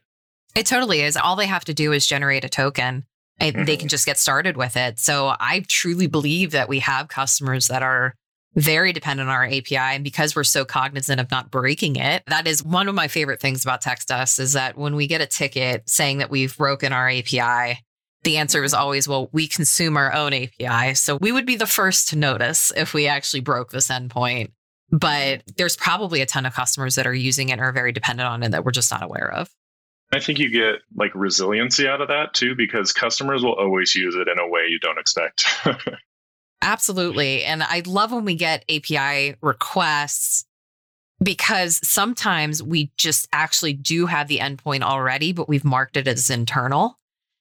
It 0.58 0.66
totally 0.66 1.02
is. 1.02 1.16
All 1.16 1.36
they 1.36 1.46
have 1.46 1.64
to 1.66 1.72
do 1.72 1.92
is 1.92 2.04
generate 2.04 2.44
a 2.44 2.48
token 2.48 3.04
and 3.38 3.54
mm-hmm. 3.54 3.64
they 3.64 3.76
can 3.76 3.86
just 3.86 4.04
get 4.04 4.18
started 4.18 4.56
with 4.56 4.76
it. 4.76 4.98
So 4.98 5.32
I 5.38 5.64
truly 5.68 6.08
believe 6.08 6.50
that 6.50 6.68
we 6.68 6.80
have 6.80 7.06
customers 7.06 7.68
that 7.68 7.84
are 7.84 8.12
very 8.56 8.92
dependent 8.92 9.28
on 9.28 9.34
our 9.36 9.44
API. 9.44 9.76
And 9.76 10.02
because 10.02 10.34
we're 10.34 10.42
so 10.42 10.64
cognizant 10.64 11.20
of 11.20 11.30
not 11.30 11.52
breaking 11.52 11.94
it, 11.94 12.24
that 12.26 12.48
is 12.48 12.64
one 12.64 12.88
of 12.88 12.96
my 12.96 13.06
favorite 13.06 13.40
things 13.40 13.62
about 13.62 13.84
TextUs 13.84 14.40
is 14.40 14.54
that 14.54 14.76
when 14.76 14.96
we 14.96 15.06
get 15.06 15.20
a 15.20 15.26
ticket 15.26 15.88
saying 15.88 16.18
that 16.18 16.30
we've 16.30 16.56
broken 16.56 16.92
our 16.92 17.08
API, 17.08 17.84
the 18.24 18.38
answer 18.38 18.64
is 18.64 18.74
always, 18.74 19.06
well, 19.06 19.28
we 19.30 19.46
consume 19.46 19.96
our 19.96 20.12
own 20.12 20.34
API. 20.34 20.94
So 20.94 21.18
we 21.20 21.30
would 21.30 21.46
be 21.46 21.54
the 21.54 21.66
first 21.66 22.08
to 22.08 22.16
notice 22.16 22.72
if 22.76 22.94
we 22.94 23.06
actually 23.06 23.42
broke 23.42 23.70
this 23.70 23.90
endpoint. 23.90 24.50
But 24.90 25.44
there's 25.56 25.76
probably 25.76 26.20
a 26.20 26.26
ton 26.26 26.46
of 26.46 26.54
customers 26.54 26.96
that 26.96 27.06
are 27.06 27.14
using 27.14 27.50
it 27.50 27.52
and 27.52 27.60
are 27.60 27.72
very 27.72 27.92
dependent 27.92 28.28
on 28.28 28.42
it 28.42 28.50
that 28.50 28.64
we're 28.64 28.72
just 28.72 28.90
not 28.90 29.04
aware 29.04 29.32
of. 29.32 29.48
I 30.12 30.20
think 30.20 30.38
you 30.38 30.50
get 30.50 30.76
like 30.96 31.14
resiliency 31.14 31.86
out 31.86 32.00
of 32.00 32.08
that 32.08 32.34
too, 32.34 32.54
because 32.54 32.92
customers 32.92 33.42
will 33.42 33.54
always 33.54 33.94
use 33.94 34.14
it 34.14 34.28
in 34.28 34.38
a 34.38 34.48
way 34.48 34.62
you 34.68 34.78
don't 34.78 34.98
expect. 34.98 35.44
Absolutely. 36.62 37.44
And 37.44 37.62
I 37.62 37.82
love 37.86 38.12
when 38.12 38.24
we 38.24 38.34
get 38.34 38.64
API 38.70 39.36
requests 39.42 40.44
because 41.22 41.80
sometimes 41.86 42.62
we 42.62 42.90
just 42.96 43.28
actually 43.32 43.74
do 43.74 44.06
have 44.06 44.28
the 44.28 44.38
endpoint 44.38 44.82
already, 44.82 45.32
but 45.32 45.48
we've 45.48 45.64
marked 45.64 45.96
it 45.96 46.08
as 46.08 46.30
internal. 46.30 46.98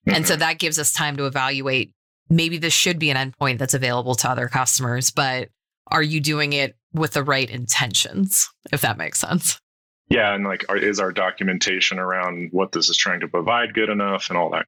Mm-hmm. 0.07 0.15
And 0.15 0.27
so 0.27 0.33
mm-hmm. 0.33 0.41
that 0.41 0.59
gives 0.59 0.77
us 0.77 0.93
time 0.93 1.17
to 1.17 1.25
evaluate 1.25 1.93
maybe 2.29 2.57
this 2.57 2.74
should 2.74 3.00
be 3.00 3.09
an 3.09 3.31
endpoint 3.31 3.57
that's 3.57 3.74
available 3.74 4.15
to 4.15 4.29
other 4.29 4.47
customers, 4.47 5.12
but 5.12 5.50
are 5.88 6.03
you 6.03 6.19
doing 6.19 6.53
it 6.53 6.75
with 6.93 7.12
the 7.12 7.24
right 7.24 7.50
intentions, 7.50 8.50
if 8.71 8.81
that 8.81 8.97
makes 8.97 9.19
sense? 9.19 9.59
Yeah. 10.10 10.34
And 10.34 10.46
like, 10.46 10.66
are, 10.70 10.78
is 10.78 11.00
our 11.00 11.12
documentation 11.12 12.00
around 12.00 12.50
what 12.52 12.72
this 12.72 12.90
is 12.90 12.98
trying 12.98 13.20
to 13.22 13.28
provide 13.28 13.74
good 13.74 13.90
enough 13.90 14.30
and 14.30 14.38
all 14.38 14.52
that 14.52 14.66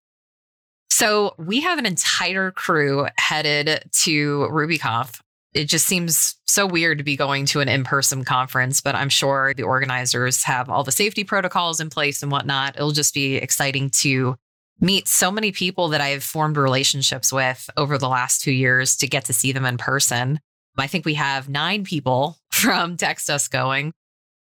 so 0.99 1.33
we 1.37 1.61
have 1.61 1.79
an 1.79 1.85
entire 1.85 2.51
crew 2.51 3.07
headed 3.17 3.83
to 4.01 4.49
RubyConf. 4.51 5.21
It 5.53 5.69
just 5.69 5.85
seems 5.85 6.35
so 6.45 6.65
weird 6.65 6.97
to 6.97 7.05
be 7.05 7.15
going 7.15 7.45
to 7.45 7.61
an 7.61 7.69
in 7.69 7.85
person 7.85 8.25
conference, 8.25 8.81
but 8.81 8.95
I'm 8.95 9.07
sure 9.07 9.53
the 9.53 9.63
organizers 9.63 10.43
have 10.43 10.69
all 10.69 10.83
the 10.83 10.91
safety 10.91 11.23
protocols 11.23 11.79
in 11.79 11.89
place 11.89 12.21
and 12.21 12.29
whatnot. 12.29 12.75
It'll 12.75 12.91
just 12.91 13.13
be 13.13 13.37
exciting 13.37 13.91
to 14.01 14.35
meet 14.81 15.07
so 15.07 15.31
many 15.31 15.53
people 15.53 15.87
that 15.87 16.01
I've 16.01 16.21
formed 16.21 16.57
relationships 16.57 17.31
with 17.31 17.69
over 17.77 17.97
the 17.97 18.09
last 18.09 18.41
two 18.41 18.51
years 18.51 18.97
to 18.97 19.07
get 19.07 19.23
to 19.25 19.33
see 19.33 19.53
them 19.53 19.63
in 19.63 19.77
person. 19.77 20.41
I 20.77 20.87
think 20.87 21.05
we 21.05 21.13
have 21.13 21.47
nine 21.47 21.85
people 21.85 22.39
from 22.51 22.97
TextUs 22.97 23.49
going. 23.49 23.93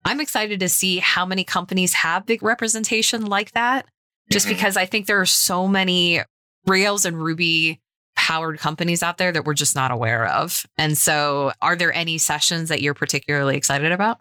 I'm 0.06 0.20
excited 0.20 0.60
to 0.60 0.68
see 0.68 0.98
how 0.98 1.26
many 1.26 1.42
companies 1.42 1.92
have 1.94 2.26
big 2.26 2.42
representation 2.42 3.26
like 3.26 3.50
that, 3.52 3.86
just 4.30 4.46
mm-hmm. 4.46 4.54
because 4.54 4.76
I 4.76 4.86
think 4.86 5.06
there 5.06 5.20
are 5.20 5.26
so 5.26 5.66
many 5.66 6.22
Rails 6.64 7.04
and 7.04 7.20
Ruby 7.20 7.80
powered 8.14 8.60
companies 8.60 9.02
out 9.02 9.18
there 9.18 9.32
that 9.32 9.44
we're 9.44 9.54
just 9.54 9.74
not 9.74 9.90
aware 9.90 10.26
of. 10.26 10.64
And 10.78 10.96
so, 10.96 11.52
are 11.60 11.74
there 11.74 11.92
any 11.92 12.18
sessions 12.18 12.68
that 12.68 12.80
you're 12.80 12.94
particularly 12.94 13.56
excited 13.56 13.90
about? 13.90 14.20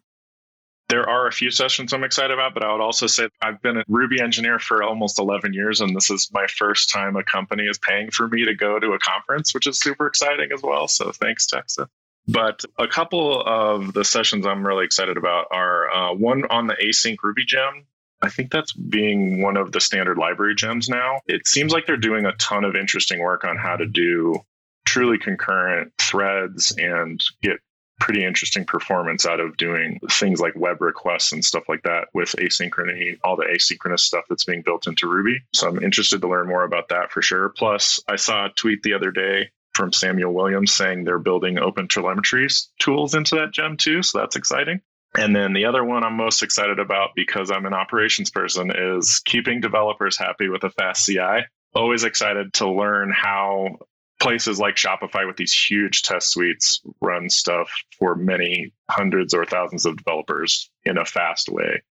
There 0.90 1.08
are 1.08 1.28
a 1.28 1.32
few 1.32 1.52
sessions 1.52 1.94
I'm 1.94 2.04
excited 2.04 2.32
about, 2.32 2.56
but 2.56 2.64
I 2.64 2.72
would 2.72 2.82
also 2.82 3.06
say 3.06 3.30
I've 3.42 3.62
been 3.62 3.78
a 3.78 3.84
Ruby 3.88 4.22
engineer 4.22 4.58
for 4.58 4.82
almost 4.82 5.20
11 5.20 5.54
years, 5.54 5.82
and 5.82 5.96
this 5.96 6.10
is 6.10 6.30
my 6.34 6.48
first 6.48 6.92
time 6.92 7.16
a 7.16 7.24
company 7.24 7.64
is 7.64 7.78
paying 7.78 8.10
for 8.10 8.28
me 8.28 8.46
to 8.46 8.56
go 8.56 8.80
to 8.80 8.94
a 8.94 9.00
conference, 9.00 9.54
which 9.54 9.68
is 9.68 9.80
super 9.80 10.08
exciting 10.08 10.50
as 10.52 10.64
well. 10.64 10.88
So 10.88 11.12
thanks, 11.12 11.46
TextUs. 11.48 11.88
But 12.28 12.66
a 12.78 12.88
couple 12.88 13.42
of 13.42 13.94
the 13.94 14.04
sessions 14.04 14.46
I'm 14.46 14.66
really 14.66 14.86
excited 14.86 15.18
about 15.18 15.48
are 15.52 15.90
uh, 15.92 16.14
one 16.14 16.46
on 16.50 16.68
the 16.68 16.74
async 16.74 17.18
Ruby 17.24 17.46
gem 17.46 17.86
I 18.22 18.30
think 18.30 18.52
that's 18.52 18.74
being 18.74 19.42
one 19.42 19.58
of 19.58 19.72
the 19.72 19.80
standard 19.80 20.18
library 20.18 20.56
gems 20.56 20.90
now. 20.90 21.20
It 21.28 21.48
seems 21.48 21.72
like 21.72 21.86
they're 21.86 21.98
doing 21.98 22.26
a 22.26 22.34
ton 22.34 22.64
of 22.64 22.76
interesting 22.76 23.20
work 23.20 23.44
on 23.44 23.58
how 23.58 23.76
to 23.76 23.86
do 23.86 24.40
truly 24.86 25.18
concurrent 25.18 25.94
threads 26.00 26.74
and 26.78 27.22
get 27.42 27.58
pretty 28.00 28.26
interesting 28.26 28.66
performance 28.66 29.26
out 29.26 29.40
of 29.40 29.58
doing 29.58 30.00
things 30.12 30.40
like 30.40 30.54
web 30.56 30.82
requests 30.82 31.32
and 31.32 31.46
stuff 31.46 31.64
like 31.70 31.84
that 31.84 32.08
with 32.14 32.36
asynchrony, 32.38 33.18
all 33.24 33.36
the 33.36 33.46
asynchronous 33.46 34.02
stuff 34.02 34.26
that's 34.28 34.44
being 34.44 34.64
built 34.64 34.88
into 34.88 35.08
Ruby. 35.08 35.40
So 35.54 35.68
I'm 35.68 35.82
interested 35.82 36.22
to 36.22 36.28
learn 36.28 36.48
more 36.48 36.64
about 36.64 36.90
that 36.90 37.12
for 37.12 37.22
sure. 37.22 37.50
Plus, 37.50 38.00
I 38.08 38.16
saw 38.16 38.48
a 38.48 38.50
tweet 38.50 38.84
the 38.84 38.94
other 38.94 39.12
day 39.12 39.50
from 39.76 39.92
Samuel 39.92 40.34
Williams 40.34 40.72
saying 40.72 41.04
they're 41.04 41.20
building 41.20 41.60
open 41.60 41.88
telemetry 41.88 42.48
tools 42.80 43.14
into 43.14 43.36
that 43.36 43.52
gem 43.52 43.78
too. 43.78 44.02
So 44.02 44.20
that's 44.20 44.38
exciting. 44.38 44.82
And 45.18 45.36
then 45.36 45.54
the 45.54 45.66
other 45.66 45.84
one 45.84 46.04
I'm 46.04 46.18
most 46.18 46.44
excited 46.44 46.80
about 46.80 47.10
because 47.16 47.52
I'm 47.52 47.66
an 47.66 47.74
operations 47.74 48.32
person 48.32 48.72
is 48.74 49.22
keeping 49.24 49.62
developers 49.62 50.18
happy 50.18 50.50
with 50.50 50.64
a 50.64 50.70
fast 50.70 51.06
CI. 51.06 51.46
Always 51.74 52.04
excited 52.04 52.54
to 52.54 52.72
learn 52.72 53.12
how 53.14 53.78
places 54.20 54.60
like 54.60 54.76
Shopify 54.76 55.28
with 55.28 55.38
these 55.38 55.54
huge 55.54 56.04
test 56.04 56.30
suites 56.30 56.82
run 57.02 57.30
stuff 57.30 57.70
for 58.00 58.16
many 58.16 58.74
hundreds 58.90 59.34
or 59.34 59.46
thousands 59.46 59.86
of 59.86 59.98
developers 59.98 60.70
in 60.84 60.98
a 60.98 61.06
fast 61.06 61.50
way 61.50 61.84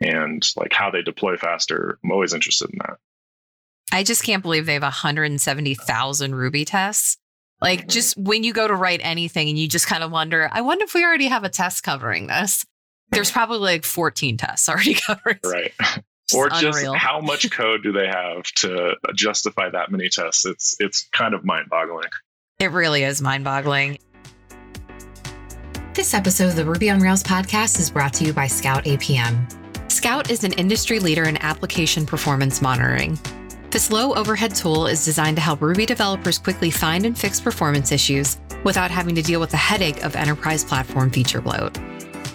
and 0.00 0.46
like 0.56 0.72
how 0.72 0.90
they 0.90 1.02
deploy 1.02 1.36
faster. 1.36 1.98
I'm 2.04 2.12
always 2.12 2.34
interested 2.34 2.70
in 2.70 2.78
that. 2.78 2.98
I 3.92 4.04
just 4.04 4.22
can't 4.22 4.42
believe 4.42 4.66
they 4.66 4.74
have 4.74 4.82
170,000 4.82 6.34
Ruby 6.34 6.64
tests. 6.64 7.18
Like, 7.60 7.80
mm-hmm. 7.80 7.88
just 7.88 8.16
when 8.16 8.42
you 8.44 8.52
go 8.52 8.66
to 8.66 8.74
write 8.74 9.00
anything 9.02 9.48
and 9.48 9.58
you 9.58 9.68
just 9.68 9.86
kind 9.86 10.02
of 10.02 10.10
wonder, 10.10 10.48
I 10.52 10.62
wonder 10.62 10.84
if 10.84 10.94
we 10.94 11.04
already 11.04 11.28
have 11.28 11.44
a 11.44 11.50
test 11.50 11.82
covering 11.82 12.26
this 12.26 12.64
there's 13.10 13.30
probably 13.30 13.58
like 13.58 13.84
14 13.84 14.36
tests 14.36 14.68
already 14.68 14.94
covered. 14.94 15.40
Right. 15.44 15.72
or 16.34 16.48
just 16.48 16.78
unreal. 16.78 16.94
how 16.94 17.20
much 17.20 17.50
code 17.56 17.82
do 17.82 17.92
they 17.92 18.06
have 18.06 18.42
to 18.56 18.94
justify 19.14 19.68
that 19.70 19.90
many 19.90 20.08
tests? 20.08 20.46
It's 20.46 20.76
it's 20.78 21.08
kind 21.12 21.34
of 21.34 21.44
mind-boggling. 21.44 22.08
It 22.58 22.70
really 22.70 23.04
is 23.04 23.20
mind-boggling. 23.22 23.98
This 25.94 26.14
episode 26.14 26.48
of 26.48 26.56
the 26.56 26.64
Ruby 26.64 26.88
on 26.88 27.00
Rails 27.00 27.22
podcast 27.22 27.78
is 27.80 27.90
brought 27.90 28.12
to 28.14 28.24
you 28.24 28.32
by 28.32 28.46
Scout 28.46 28.84
APM. 28.84 29.90
Scout 29.90 30.30
is 30.30 30.44
an 30.44 30.52
industry 30.52 31.00
leader 31.00 31.24
in 31.24 31.36
application 31.38 32.06
performance 32.06 32.62
monitoring. 32.62 33.18
This 33.70 33.92
low 33.92 34.14
overhead 34.14 34.56
tool 34.56 34.88
is 34.88 35.04
designed 35.04 35.36
to 35.36 35.42
help 35.42 35.62
Ruby 35.62 35.86
developers 35.86 36.38
quickly 36.38 36.72
find 36.72 37.06
and 37.06 37.16
fix 37.16 37.40
performance 37.40 37.92
issues 37.92 38.36
without 38.64 38.90
having 38.90 39.14
to 39.14 39.22
deal 39.22 39.38
with 39.38 39.50
the 39.50 39.56
headache 39.56 40.04
of 40.04 40.16
enterprise 40.16 40.64
platform 40.64 41.08
feature 41.08 41.40
bloat. 41.40 41.78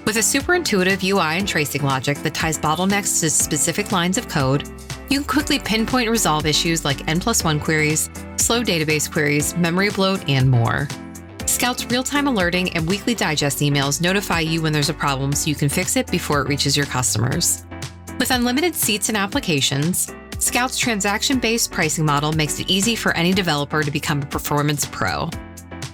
With 0.05 0.15
a 0.15 0.23
super 0.23 0.53
intuitive 0.55 1.03
UI 1.03 1.37
and 1.37 1.45
tracing 1.45 1.83
logic 1.83 2.19
that 2.19 2.33
ties 2.33 2.57
bottlenecks 2.57 3.19
to 3.19 3.29
specific 3.29 3.91
lines 3.91 4.17
of 4.17 4.29
code, 4.29 4.65
you 5.09 5.19
can 5.19 5.27
quickly 5.27 5.59
pinpoint 5.59 6.09
resolve 6.09 6.45
issues 6.45 6.85
like 6.85 7.05
N 7.09 7.19
plus 7.19 7.43
one 7.43 7.59
queries, 7.59 8.09
slow 8.37 8.63
database 8.63 9.11
queries, 9.11 9.57
memory 9.57 9.89
bloat, 9.89 10.29
and 10.29 10.49
more. 10.49 10.87
Scout's 11.47 11.85
real 11.87 12.03
time 12.03 12.27
alerting 12.27 12.73
and 12.77 12.87
weekly 12.87 13.13
digest 13.13 13.59
emails 13.59 14.01
notify 14.01 14.39
you 14.39 14.61
when 14.61 14.71
there's 14.71 14.89
a 14.89 14.93
problem 14.93 15.33
so 15.33 15.49
you 15.49 15.55
can 15.55 15.67
fix 15.67 15.97
it 15.97 16.07
before 16.07 16.39
it 16.41 16.47
reaches 16.47 16.77
your 16.77 16.85
customers. 16.85 17.65
With 18.17 18.31
unlimited 18.31 18.75
seats 18.75 19.09
and 19.09 19.17
applications, 19.17 20.09
Scout's 20.39 20.77
transaction 20.77 21.37
based 21.37 21.71
pricing 21.71 22.05
model 22.05 22.31
makes 22.31 22.59
it 22.59 22.69
easy 22.69 22.95
for 22.95 23.11
any 23.15 23.33
developer 23.33 23.83
to 23.83 23.91
become 23.91 24.21
a 24.21 24.25
performance 24.25 24.85
pro. 24.85 25.29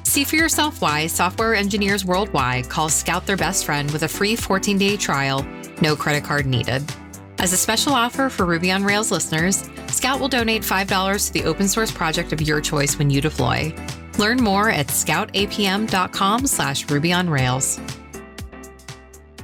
See 0.04 0.24
for 0.24 0.36
yourself 0.36 0.82
why 0.82 1.08
software 1.08 1.56
engineers 1.56 2.06
worldwide 2.06 2.70
call 2.70 2.90
Scout 2.90 3.26
their 3.26 3.38
best 3.38 3.66
friend 3.66 3.90
with 3.92 4.04
a 4.04 4.08
free 4.08 4.36
14 4.36 4.78
day 4.78 4.98
trial, 4.98 5.44
no 5.82 5.96
credit 5.96 6.24
card 6.24 6.46
needed. 6.46 6.84
As 7.40 7.54
a 7.54 7.58
special 7.58 7.94
offer 7.94 8.30
for 8.30 8.46
Ruby 8.46 8.72
on 8.72 8.84
Rails 8.84 9.10
listeners, 9.12 9.68
Scout 9.88 10.20
will 10.20 10.28
donate 10.28 10.62
$5 10.62 11.28
to 11.28 11.34
the 11.34 11.46
open 11.46 11.68
source 11.68 11.92
project 11.92 12.34
of 12.34 12.42
your 12.42 12.62
choice 12.62 13.00
when 13.00 13.10
you 13.10 13.20
deploy. 13.20 13.74
Learn 14.20 14.38
more 14.44 14.70
at 14.70 14.88
scoutapm.com 14.88 16.46
slash 16.46 16.88
Ruby 16.92 17.14
on 17.14 17.28
Rails 17.28 17.80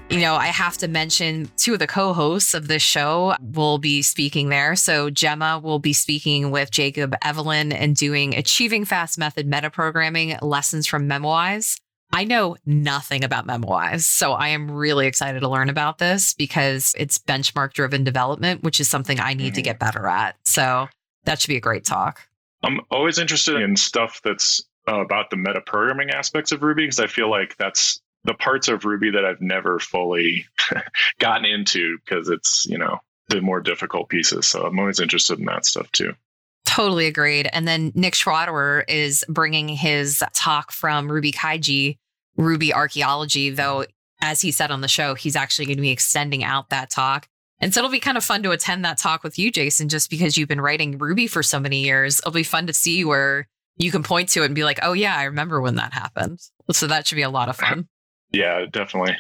you 0.10 0.20
know, 0.20 0.36
I 0.36 0.48
have 0.48 0.78
to 0.78 0.88
mention 0.88 1.52
two 1.58 1.74
of 1.74 1.80
the 1.80 1.88
co 1.88 2.14
hosts 2.14 2.54
of 2.54 2.68
this 2.68 2.82
show 2.82 3.36
will 3.42 3.78
be 3.78 4.02
speaking 4.02 4.50
there. 4.50 4.76
So 4.76 5.10
Jemma 5.10 5.62
will 5.62 5.80
be 5.80 5.94
speaking 5.94 6.50
with 6.50 6.72
Jacob 6.72 7.16
Evelyn 7.24 7.74
and 7.74 7.96
doing 7.96 8.36
Achieving 8.36 8.86
Fast 8.86 9.18
Method 9.18 9.50
Metaprogramming 9.50 10.42
Lessons 10.42 10.88
from 10.88 11.10
MemoWise. 11.10 11.80
I 12.14 12.24
know 12.24 12.56
nothing 12.66 13.26
about 13.26 13.46
MemoWise, 13.46 14.04
so 14.04 14.32
I 14.32 14.50
am 14.50 14.72
really 14.72 15.08
excited 15.08 15.42
to 15.42 15.50
learn 15.50 15.70
about 15.70 15.98
this 15.98 16.34
because 16.34 16.96
it's 16.98 17.18
benchmark 17.18 17.74
driven 17.74 18.06
development, 18.06 18.64
which 18.64 18.80
is 18.80 18.90
something 18.90 19.20
I 19.20 19.34
need 19.34 19.48
mm-hmm. 19.48 19.56
to 19.56 19.62
get 19.62 19.80
better 19.80 20.08
at. 20.08 20.38
So 20.46 20.88
that 21.26 21.42
should 21.42 21.50
be 21.50 21.58
a 21.58 21.62
great 21.62 21.84
talk. 21.84 22.26
I'm 22.64 22.80
always 22.90 23.20
interested 23.20 23.62
in 23.62 23.76
stuff 23.76 24.22
that's 24.24 24.64
uh, 24.88 25.02
about 25.02 25.30
the 25.30 25.36
metaprogramming 25.36 26.14
aspects 26.14 26.54
of 26.54 26.64
Ruby 26.64 26.84
because 26.84 27.02
I 27.02 27.08
feel 27.08 27.30
like 27.30 27.58
that's 27.58 28.02
the 28.28 28.36
parts 28.36 28.68
of 28.68 28.86
Ruby 28.86 29.10
that 29.12 29.26
I've 29.26 29.42
never 29.42 29.80
fully 29.80 30.46
gotten 31.20 31.46
into 31.46 31.98
because 32.06 32.30
it's, 32.30 32.66
you 32.70 32.78
know, 32.78 33.00
the 33.30 33.42
more 33.42 33.62
difficult 33.62 34.10
pieces. 34.10 34.46
So 34.46 34.64
I'm 34.64 34.78
always 34.78 35.00
interested 35.00 35.40
in 35.40 35.46
that 35.46 35.66
stuff 35.66 35.92
too. 35.92 36.14
Totally 36.66 37.08
agreed. 37.08 37.50
And 37.52 37.68
then 37.68 37.94
Nick 37.96 38.14
Schwaderer 38.14 38.84
is 38.88 39.24
bringing 39.30 39.70
his 39.70 40.22
talk 40.34 40.72
from 40.72 41.10
Ruby 41.10 41.32
Kaigi, 41.32 41.98
Ruby 42.36 42.74
Archaeology, 42.74 43.50
though, 43.50 43.86
as 44.22 44.42
he 44.42 44.52
said 44.52 44.72
on 44.72 44.82
the 44.82 44.88
show, 44.88 45.16
he's 45.16 45.36
actually 45.36 45.66
going 45.66 45.78
to 45.78 45.82
be 45.82 45.90
extending 45.90 46.44
out 46.44 46.70
that 46.70 46.90
talk. 46.90 47.28
And 47.60 47.74
so 47.74 47.80
it'll 47.80 47.90
be 47.90 48.00
kind 48.00 48.18
of 48.18 48.24
fun 48.24 48.44
to 48.44 48.52
attend 48.52 48.86
that 48.86 48.98
talk 48.98 49.24
with 49.24 49.40
you, 49.40 49.52
Jason, 49.52 49.90
just 49.90 50.10
because 50.10 50.38
you've 50.38 50.50
been 50.50 50.62
writing 50.62 50.98
Ruby 50.98 51.26
for 51.26 51.42
so 51.42 51.60
many 51.60 51.84
years. 51.84 52.20
It'll 52.20 52.32
be 52.32 52.44
fun 52.44 52.68
to 52.68 52.74
see 52.74 53.04
where 53.04 53.48
you 53.78 53.90
can 53.90 54.04
point 54.04 54.30
to 54.30 54.44
it 54.44 54.48
and 54.48 54.56
be 54.56 54.64
like, 54.64 54.80
oh, 54.84 54.94
yeah, 54.94 55.16
I 55.16 55.24
remember 55.24 55.62
when 55.62 55.76
that 55.76 55.94
happened. 55.94 56.40
So 56.72 56.86
that 56.88 57.08
should 57.08 57.16
be 57.16 57.22
a 57.24 57.30
lot 57.30 57.50
of 57.50 57.56
fun. 57.56 57.88
Yeah, 58.32 58.66
definitely. 58.70 59.16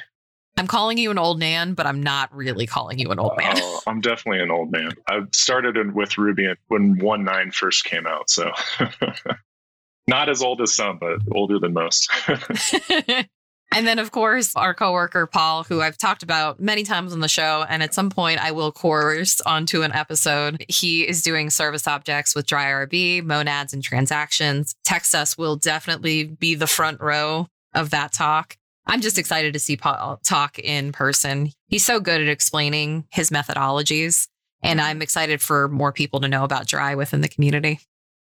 I'm 0.57 0.67
calling 0.67 0.97
you 0.97 1.11
an 1.11 1.19
old 1.19 1.37
man, 1.37 1.73
but 1.73 1.85
I'm 1.85 2.01
not 2.01 2.33
really 2.35 2.65
calling 2.65 2.97
you 2.97 3.11
an 3.11 3.19
old 3.19 3.37
man. 3.37 3.53
Oh, 3.57 3.81
I'm 3.85 4.01
definitely 4.01 4.41
an 4.41 4.49
old 4.49 4.71
man. 4.71 4.91
I 5.07 5.21
started 5.31 5.77
in, 5.77 5.93
with 5.93 6.17
Ruby 6.17 6.51
when 6.67 6.97
1.9 6.97 7.53
first 7.53 7.85
came 7.85 8.07
out. 8.07 8.29
So 8.29 8.51
not 10.07 10.29
as 10.29 10.41
old 10.41 10.61
as 10.61 10.73
some, 10.73 10.97
but 10.97 11.19
older 11.31 11.59
than 11.59 11.73
most. 11.73 12.09
And 13.73 13.85
then, 13.85 13.99
of 13.99 14.11
course, 14.11 14.55
our 14.55 14.73
coworker, 14.73 15.27
Paul, 15.27 15.63
who 15.63 15.81
I've 15.81 15.97
talked 15.97 16.23
about 16.23 16.59
many 16.59 16.83
times 16.83 17.13
on 17.13 17.19
the 17.19 17.27
show. 17.27 17.65
And 17.67 17.83
at 17.83 17.93
some 17.93 18.09
point, 18.09 18.39
I 18.39 18.51
will 18.51 18.71
course 18.71 19.41
onto 19.41 19.81
an 19.81 19.91
episode. 19.91 20.65
He 20.69 21.07
is 21.07 21.21
doing 21.21 21.49
service 21.49 21.85
objects 21.85 22.33
with 22.33 22.47
DryRB, 22.47 23.23
monads, 23.23 23.73
and 23.73 23.83
transactions. 23.83 24.73
TextUs 24.87 25.37
will 25.37 25.57
definitely 25.57 26.23
be 26.23 26.55
the 26.55 26.67
front 26.67 27.01
row 27.01 27.47
of 27.73 27.89
that 27.89 28.13
talk. 28.13 28.57
I'm 28.87 29.01
just 29.01 29.17
excited 29.17 29.53
to 29.53 29.59
see 29.59 29.77
Paul 29.77 30.19
talk 30.23 30.57
in 30.59 30.91
person. 30.91 31.51
He's 31.67 31.85
so 31.85 31.99
good 31.99 32.21
at 32.21 32.27
explaining 32.27 33.05
his 33.11 33.29
methodologies. 33.29 34.27
And 34.63 34.81
I'm 34.81 35.03
excited 35.03 35.39
for 35.39 35.67
more 35.67 35.93
people 35.93 36.19
to 36.21 36.27
know 36.27 36.43
about 36.43 36.65
dry 36.65 36.95
within 36.95 37.21
the 37.21 37.27
community 37.27 37.79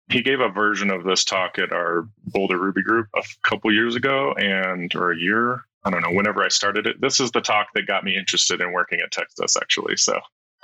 he 0.09 0.21
gave 0.21 0.39
a 0.39 0.49
version 0.49 0.91
of 0.91 1.03
this 1.03 1.23
talk 1.23 1.57
at 1.57 1.71
our 1.71 2.07
Boulder 2.25 2.59
Ruby 2.59 2.83
group 2.83 3.07
a 3.15 3.23
couple 3.41 3.73
years 3.73 3.95
ago, 3.95 4.33
and 4.33 4.93
or 4.95 5.11
a 5.11 5.17
year. 5.17 5.61
I 5.83 5.91
don't 5.91 6.01
know. 6.01 6.11
Whenever 6.11 6.43
I 6.43 6.49
started 6.49 6.87
it, 6.87 6.99
this 6.99 7.19
is 7.19 7.31
the 7.31 7.41
talk 7.41 7.67
that 7.75 7.87
got 7.87 8.03
me 8.03 8.17
interested 8.17 8.61
in 8.61 8.71
working 8.71 8.99
at 9.01 9.11
TextUs 9.11 9.55
Actually, 9.59 9.97
so 9.97 10.19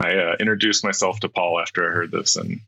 I 0.00 0.16
uh, 0.16 0.36
introduced 0.40 0.84
myself 0.84 1.20
to 1.20 1.28
Paul 1.28 1.60
after 1.60 1.88
I 1.88 1.94
heard 1.94 2.10
this 2.10 2.36
and 2.36 2.60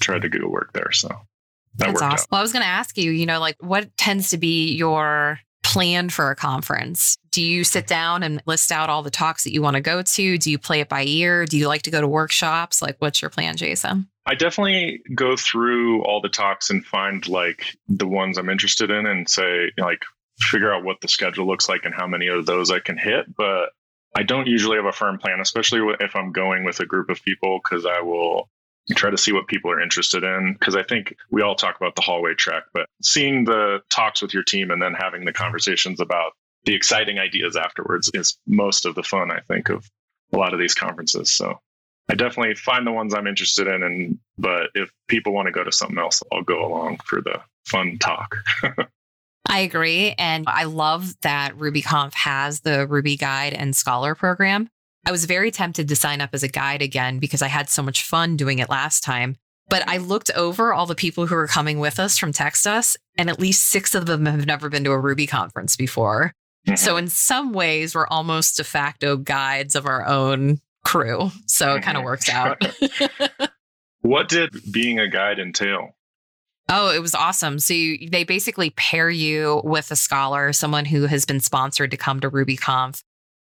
tried 0.00 0.22
to 0.22 0.28
go 0.28 0.48
work 0.48 0.72
there. 0.72 0.92
So 0.92 1.08
that 1.08 1.86
That's 1.86 2.02
awesome. 2.02 2.12
out. 2.12 2.26
Well, 2.30 2.38
I 2.40 2.42
was 2.42 2.52
going 2.52 2.62
to 2.62 2.68
ask 2.68 2.96
you, 2.98 3.10
you 3.10 3.26
know, 3.26 3.40
like 3.40 3.56
what 3.60 3.96
tends 3.96 4.30
to 4.30 4.38
be 4.38 4.74
your 4.74 5.40
plan 5.72 6.10
for 6.10 6.30
a 6.30 6.36
conference? 6.36 7.16
Do 7.30 7.42
you 7.42 7.64
sit 7.64 7.86
down 7.86 8.22
and 8.22 8.42
list 8.44 8.70
out 8.70 8.90
all 8.90 9.02
the 9.02 9.10
talks 9.10 9.44
that 9.44 9.52
you 9.52 9.62
want 9.62 9.76
to 9.76 9.80
go 9.80 10.02
to? 10.02 10.38
Do 10.38 10.50
you 10.50 10.58
play 10.58 10.80
it 10.80 10.88
by 10.88 11.04
ear? 11.04 11.46
Do 11.46 11.56
you 11.56 11.66
like 11.66 11.82
to 11.82 11.90
go 11.90 12.00
to 12.00 12.06
workshops? 12.06 12.82
Like, 12.82 12.96
what's 12.98 13.22
your 13.22 13.30
plan, 13.30 13.56
Jason? 13.56 14.08
I 14.26 14.34
definitely 14.34 15.00
go 15.14 15.36
through 15.36 16.04
all 16.04 16.20
the 16.20 16.28
talks 16.28 16.70
and 16.70 16.84
find 16.84 17.26
like 17.26 17.76
the 17.88 18.06
ones 18.06 18.38
I'm 18.38 18.50
interested 18.50 18.90
in 18.90 19.06
and 19.06 19.28
say 19.28 19.72
like 19.78 20.02
figure 20.38 20.72
out 20.72 20.84
what 20.84 21.00
the 21.00 21.08
schedule 21.08 21.46
looks 21.46 21.68
like 21.68 21.84
and 21.84 21.94
how 21.94 22.06
many 22.06 22.28
of 22.28 22.46
those 22.46 22.70
I 22.70 22.78
can 22.78 22.98
hit. 22.98 23.34
But 23.34 23.70
I 24.14 24.22
don't 24.22 24.46
usually 24.46 24.76
have 24.76 24.86
a 24.86 24.92
firm 24.92 25.18
plan, 25.18 25.40
especially 25.40 25.80
if 26.00 26.14
I'm 26.14 26.32
going 26.32 26.64
with 26.64 26.80
a 26.80 26.86
group 26.86 27.08
of 27.08 27.22
people, 27.22 27.60
because 27.62 27.86
I 27.86 28.00
will 28.02 28.50
try 28.90 29.10
to 29.10 29.18
see 29.18 29.32
what 29.32 29.46
people 29.46 29.70
are 29.70 29.80
interested 29.80 30.24
in. 30.24 30.54
Because 30.58 30.76
I 30.76 30.82
think 30.82 31.14
we 31.30 31.42
all 31.42 31.54
talk 31.54 31.76
about 31.76 31.94
the 31.94 32.02
hallway 32.02 32.34
track, 32.34 32.64
but 32.74 32.86
seeing 33.02 33.44
the 33.44 33.82
talks 33.90 34.22
with 34.22 34.34
your 34.34 34.42
team 34.42 34.70
and 34.70 34.82
then 34.82 34.94
having 34.94 35.24
the 35.24 35.32
conversations 35.32 36.00
about 36.00 36.32
the 36.64 36.74
exciting 36.74 37.18
ideas 37.18 37.56
afterwards 37.56 38.10
is 38.14 38.38
most 38.46 38.86
of 38.86 38.94
the 38.94 39.02
fun, 39.02 39.30
I 39.30 39.40
think, 39.48 39.68
of 39.68 39.88
a 40.32 40.38
lot 40.38 40.54
of 40.54 40.60
these 40.60 40.74
conferences. 40.74 41.30
So 41.30 41.58
I 42.10 42.14
definitely 42.14 42.54
find 42.54 42.86
the 42.86 42.92
ones 42.92 43.14
I'm 43.14 43.26
interested 43.26 43.66
in, 43.66 43.82
and 43.82 44.18
but 44.38 44.70
if 44.74 44.90
people 45.08 45.32
want 45.32 45.46
to 45.46 45.52
go 45.52 45.64
to 45.64 45.72
something 45.72 45.98
else, 45.98 46.22
I'll 46.32 46.42
go 46.42 46.64
along 46.66 46.98
for 47.04 47.20
the 47.20 47.40
fun 47.66 47.98
talk. 47.98 48.36
I 49.48 49.60
agree. 49.60 50.14
And 50.18 50.44
I 50.48 50.64
love 50.64 51.20
that 51.22 51.56
RubyConf 51.56 52.14
has 52.14 52.60
the 52.60 52.86
Ruby 52.86 53.16
Guide 53.16 53.52
and 53.52 53.74
Scholar 53.74 54.14
program. 54.14 54.68
I 55.04 55.10
was 55.10 55.24
very 55.24 55.50
tempted 55.50 55.88
to 55.88 55.96
sign 55.96 56.20
up 56.20 56.30
as 56.32 56.42
a 56.42 56.48
guide 56.48 56.82
again 56.82 57.18
because 57.18 57.42
I 57.42 57.48
had 57.48 57.68
so 57.68 57.82
much 57.82 58.04
fun 58.04 58.36
doing 58.36 58.58
it 58.58 58.68
last 58.68 59.02
time. 59.02 59.36
But 59.68 59.88
I 59.88 59.96
looked 59.96 60.30
over 60.32 60.72
all 60.72 60.86
the 60.86 60.94
people 60.94 61.26
who 61.26 61.34
were 61.34 61.46
coming 61.46 61.78
with 61.78 61.98
us 61.98 62.18
from 62.18 62.32
TextUs, 62.32 62.96
and 63.16 63.30
at 63.30 63.40
least 63.40 63.68
six 63.68 63.94
of 63.94 64.06
them 64.06 64.26
have 64.26 64.46
never 64.46 64.68
been 64.68 64.84
to 64.84 64.90
a 64.90 64.98
Ruby 64.98 65.26
conference 65.26 65.76
before. 65.76 66.34
Mm-hmm. 66.66 66.76
So, 66.76 66.96
in 66.96 67.08
some 67.08 67.52
ways, 67.52 67.94
we're 67.94 68.06
almost 68.08 68.56
de 68.56 68.64
facto 68.64 69.16
guides 69.16 69.74
of 69.74 69.86
our 69.86 70.06
own 70.06 70.60
crew. 70.84 71.30
So, 71.46 71.76
it 71.76 71.82
kind 71.82 71.96
of 71.96 72.02
mm-hmm. 72.02 72.06
works 72.06 72.28
out. 72.28 73.50
what 74.02 74.28
did 74.28 74.50
being 74.70 74.98
a 74.98 75.08
guide 75.08 75.38
entail? 75.38 75.96
Oh, 76.68 76.90
it 76.90 77.00
was 77.00 77.14
awesome. 77.14 77.58
So 77.58 77.74
you, 77.74 78.08
they 78.08 78.24
basically 78.24 78.70
pair 78.70 79.10
you 79.10 79.60
with 79.64 79.90
a 79.90 79.96
scholar, 79.96 80.52
someone 80.52 80.84
who 80.84 81.06
has 81.06 81.24
been 81.24 81.40
sponsored 81.40 81.90
to 81.90 81.96
come 81.96 82.20
to 82.20 82.30
RubyConf, 82.30 83.02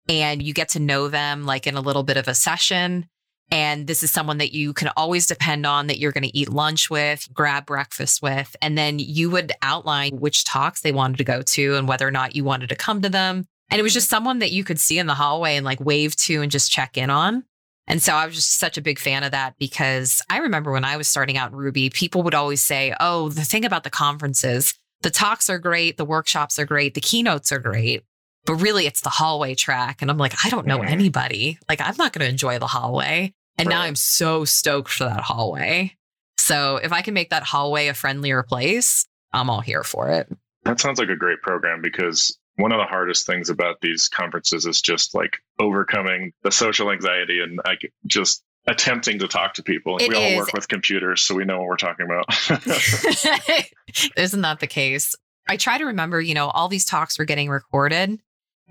and 0.09 0.41
you 0.41 0.53
get 0.53 0.69
to 0.69 0.79
know 0.79 1.07
them 1.07 1.45
like 1.45 1.67
in 1.67 1.75
a 1.75 1.81
little 1.81 2.03
bit 2.03 2.17
of 2.17 2.27
a 2.27 2.33
session. 2.33 3.07
And 3.51 3.87
this 3.87 4.03
is 4.03 4.11
someone 4.11 4.39
that 4.39 4.53
you 4.53 4.73
can 4.73 4.89
always 4.97 5.27
depend 5.27 5.65
on 5.65 5.87
that 5.87 5.97
you're 5.97 6.11
going 6.11 6.23
to 6.23 6.37
eat 6.37 6.49
lunch 6.49 6.89
with, 6.89 7.27
grab 7.33 7.65
breakfast 7.65 8.21
with. 8.21 8.55
And 8.61 8.77
then 8.77 8.99
you 8.99 9.29
would 9.29 9.53
outline 9.61 10.19
which 10.19 10.43
talks 10.43 10.81
they 10.81 10.91
wanted 10.91 11.17
to 11.17 11.23
go 11.23 11.41
to 11.41 11.75
and 11.75 11.87
whether 11.87 12.07
or 12.07 12.11
not 12.11 12.35
you 12.35 12.43
wanted 12.43 12.69
to 12.69 12.75
come 12.75 13.01
to 13.01 13.09
them. 13.09 13.45
And 13.71 13.79
it 13.79 13.83
was 13.83 13.93
just 13.93 14.09
someone 14.09 14.39
that 14.39 14.51
you 14.51 14.63
could 14.63 14.79
see 14.79 14.99
in 14.99 15.07
the 15.07 15.13
hallway 15.13 15.55
and 15.55 15.65
like 15.65 15.79
wave 15.79 16.15
to 16.17 16.41
and 16.41 16.51
just 16.51 16.71
check 16.71 16.97
in 16.97 17.09
on. 17.09 17.43
And 17.87 18.01
so 18.01 18.13
I 18.13 18.25
was 18.27 18.35
just 18.35 18.59
such 18.59 18.77
a 18.77 18.83
big 18.83 18.99
fan 18.99 19.23
of 19.23 19.31
that 19.31 19.55
because 19.57 20.21
I 20.29 20.37
remember 20.37 20.71
when 20.71 20.85
I 20.85 20.97
was 20.97 21.07
starting 21.07 21.37
out 21.37 21.51
in 21.51 21.57
Ruby, 21.57 21.89
people 21.89 22.21
would 22.23 22.35
always 22.35 22.61
say, 22.61 22.93
Oh, 22.99 23.29
the 23.29 23.43
thing 23.43 23.65
about 23.65 23.83
the 23.83 23.89
conferences, 23.89 24.75
the 25.01 25.09
talks 25.09 25.49
are 25.49 25.57
great, 25.57 25.97
the 25.97 26.05
workshops 26.05 26.59
are 26.59 26.65
great, 26.65 26.93
the 26.93 27.01
keynotes 27.01 27.51
are 27.51 27.59
great, 27.59 28.03
but 28.45 28.55
really 28.55 28.85
it's 28.85 29.01
the 29.01 29.09
hallway 29.09 29.55
track. 29.55 30.01
And 30.01 30.09
I'm 30.09 30.17
like, 30.17 30.33
I 30.45 30.49
don't 30.49 30.65
know 30.65 30.81
anybody. 30.81 31.59
Like, 31.67 31.81
I'm 31.81 31.95
not 31.97 32.13
going 32.13 32.25
to 32.25 32.29
enjoy 32.29 32.59
the 32.59 32.67
hallway. 32.67 33.33
And 33.57 33.69
now 33.69 33.81
I'm 33.81 33.95
so 33.95 34.45
stoked 34.45 34.91
for 34.91 35.03
that 35.03 35.21
hallway. 35.21 35.95
So 36.37 36.77
if 36.77 36.93
I 36.93 37.01
can 37.01 37.13
make 37.13 37.29
that 37.29 37.43
hallway 37.43 37.87
a 37.87 37.93
friendlier 37.93 38.41
place, 38.43 39.05
I'm 39.33 39.49
all 39.49 39.61
here 39.61 39.83
for 39.83 40.09
it. 40.09 40.29
That 40.63 40.79
sounds 40.79 40.99
like 40.99 41.09
a 41.09 41.15
great 41.15 41.41
program 41.41 41.81
because 41.81 42.37
one 42.55 42.71
of 42.71 42.79
the 42.79 42.85
hardest 42.85 43.25
things 43.25 43.49
about 43.49 43.81
these 43.81 44.07
conferences 44.07 44.65
is 44.65 44.81
just 44.81 45.13
like 45.13 45.37
overcoming 45.59 46.31
the 46.43 46.51
social 46.51 46.91
anxiety 46.91 47.39
and 47.41 47.59
like 47.65 47.91
just 48.05 48.43
attempting 48.67 49.19
to 49.19 49.27
talk 49.27 49.53
to 49.55 49.63
people. 49.63 49.97
We 49.99 50.15
all 50.15 50.21
is. 50.21 50.37
work 50.37 50.53
with 50.53 50.67
computers, 50.67 51.21
so 51.21 51.35
we 51.35 51.45
know 51.45 51.59
what 51.59 51.67
we're 51.67 51.77
talking 51.77 52.05
about. 52.05 52.25
Isn't 54.17 54.41
that 54.41 54.59
the 54.59 54.67
case? 54.67 55.15
I 55.47 55.57
try 55.57 55.77
to 55.77 55.85
remember, 55.85 56.21
you 56.21 56.33
know, 56.33 56.49
all 56.49 56.67
these 56.67 56.85
talks 56.85 57.17
were 57.17 57.25
getting 57.25 57.49
recorded. 57.49 58.19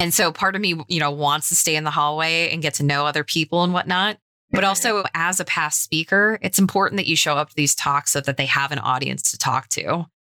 And 0.00 0.14
so 0.14 0.30
part 0.32 0.54
of 0.54 0.60
me, 0.60 0.80
you 0.88 1.00
know, 1.00 1.10
wants 1.10 1.48
to 1.48 1.54
stay 1.54 1.74
in 1.76 1.84
the 1.84 1.90
hallway 1.90 2.50
and 2.52 2.62
get 2.62 2.74
to 2.74 2.84
know 2.84 3.04
other 3.06 3.24
people 3.24 3.64
and 3.64 3.72
whatnot. 3.72 4.18
But 4.50 4.64
also, 4.64 5.04
as 5.12 5.40
a 5.40 5.44
past 5.44 5.82
speaker, 5.82 6.38
it's 6.40 6.58
important 6.58 6.96
that 6.98 7.06
you 7.06 7.16
show 7.16 7.34
up 7.34 7.50
to 7.50 7.54
these 7.54 7.74
talks 7.74 8.12
so 8.12 8.20
that 8.22 8.38
they 8.38 8.46
have 8.46 8.72
an 8.72 8.78
audience 8.78 9.30
to 9.32 9.36
talk 9.38 9.68
to. 9.70 9.80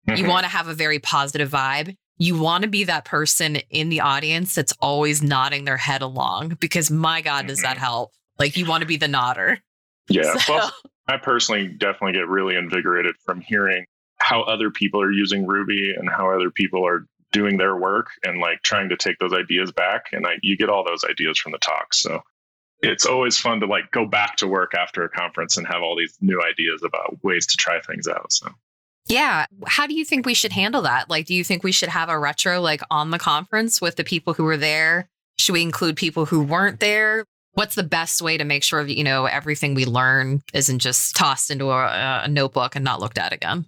You 0.07 0.25
Mhm. 0.25 0.29
want 0.29 0.45
to 0.45 0.49
have 0.51 0.69
a 0.69 0.75
very 0.75 1.01
positive 1.01 1.51
vibe. 1.51 1.97
You 2.19 2.39
want 2.39 2.63
to 2.63 2.69
be 2.69 2.85
that 2.85 3.05
person 3.07 3.57
in 3.71 3.89
the 3.89 4.03
audience 4.03 4.55
that's 4.55 4.73
always 4.81 5.21
nodding 5.21 5.65
their 5.65 5.79
head 5.79 6.01
along 6.01 6.59
because 6.61 6.93
my 6.93 7.23
God, 7.23 7.49
does 7.49 7.63
that 7.63 7.77
help? 7.77 8.13
Like, 8.39 8.57
you 8.57 8.67
want 8.67 8.83
to 8.83 8.87
be 8.87 8.97
the 8.99 9.09
nodder. 9.09 9.59
yeah. 10.09 10.23
So- 10.35 10.39
Plus, 10.61 10.73
I 11.09 11.17
personally 11.17 11.67
definitely 11.67 12.13
get 12.13 12.29
really 12.29 12.55
invigorated 12.55 13.17
from 13.25 13.41
hearing 13.41 13.85
how 14.21 14.43
other 14.43 14.71
people 14.71 15.01
are 15.03 15.11
using 15.11 15.45
Ruby 15.45 15.93
and 15.99 16.09
how 16.09 16.31
other 16.31 16.51
people 16.51 16.87
are 16.87 17.05
doing 17.35 17.59
their 17.59 17.77
work 17.77 18.07
and 18.23 18.41
like 18.41 18.63
trying 18.63 18.89
to 18.89 18.97
take 18.97 19.19
those 19.19 19.35
ideas 19.35 19.73
back. 19.73 20.07
And 20.13 20.27
I, 20.27 20.37
you 20.41 20.57
get 20.57 20.71
all 20.71 20.85
those 20.85 21.05
ideas 21.05 21.39
from 21.39 21.53
the 21.53 21.59
talks. 21.59 22.01
So 22.01 22.23
it's 22.81 23.05
always 23.05 23.39
fun 23.39 23.61
to 23.61 23.67
like 23.67 23.91
go 23.91 24.07
back 24.07 24.37
to 24.37 24.47
work 24.47 24.75
after 24.75 25.03
a 25.03 25.09
conference 25.11 25.57
and 25.57 25.67
have 25.67 25.83
all 25.83 25.97
these 25.97 26.17
new 26.21 26.41
ideas 26.41 26.83
about 26.85 27.23
ways 27.23 27.47
to 27.47 27.57
try 27.57 27.81
things 27.81 28.07
out. 28.07 28.33
So 28.33 28.49
Yeah. 29.09 29.47
How 29.67 29.87
do 29.87 29.95
you 29.95 30.05
think 30.05 30.25
we 30.25 30.35
should 30.35 30.53
handle 30.53 30.83
that? 30.83 31.11
Like, 31.11 31.27
do 31.27 31.35
you 31.35 31.45
think 31.45 31.65
we 31.65 31.73
should 31.73 31.89
have 31.89 32.09
a 32.09 32.19
retro 32.19 32.61
like 32.61 32.83
on 32.91 33.11
the 33.11 33.19
conference 33.19 33.81
with 33.81 33.97
the 33.97 34.05
people 34.05 34.33
who 34.33 34.45
were 34.45 34.57
there? 34.57 35.09
Should 35.37 35.55
we 35.55 35.63
include 35.63 35.97
people 35.97 36.27
who 36.27 36.43
weren't 36.43 36.81
there? 36.81 37.25
What's 37.55 37.75
the 37.75 37.83
best 37.83 38.23
way 38.23 38.37
to 38.37 38.45
make 38.45 38.63
sure 38.63 38.85
that, 38.85 38.97
you 38.97 39.05
know, 39.05 39.27
everything 39.27 39.75
we 39.75 39.87
learn 39.87 40.43
isn't 40.53 40.81
just 40.81 41.17
tossed 41.17 41.51
into 41.51 41.71
a, 41.71 42.23
a 42.25 42.29
notebook 42.29 42.77
and 42.77 42.85
not 42.85 43.01
looked 43.01 43.19
at 43.19 43.33
again? 43.33 43.67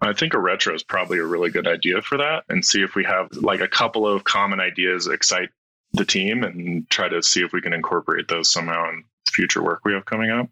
I 0.00 0.12
think 0.12 0.34
a 0.34 0.38
retro 0.38 0.74
is 0.74 0.82
probably 0.82 1.18
a 1.18 1.24
really 1.24 1.50
good 1.50 1.68
idea 1.68 2.00
for 2.00 2.18
that 2.18 2.44
and 2.48 2.64
see 2.64 2.82
if 2.82 2.94
we 2.94 3.04
have 3.04 3.28
like 3.32 3.60
a 3.60 3.68
couple 3.68 4.06
of 4.06 4.24
common 4.24 4.60
ideas 4.60 5.06
excite 5.06 5.50
the 5.92 6.04
team 6.04 6.42
and 6.44 6.88
try 6.88 7.08
to 7.08 7.22
see 7.22 7.42
if 7.42 7.52
we 7.52 7.60
can 7.60 7.72
incorporate 7.72 8.28
those 8.28 8.50
somehow 8.50 8.88
in 8.88 9.04
future 9.30 9.62
work 9.62 9.84
we 9.84 9.92
have 9.92 10.04
coming 10.04 10.30
up. 10.30 10.48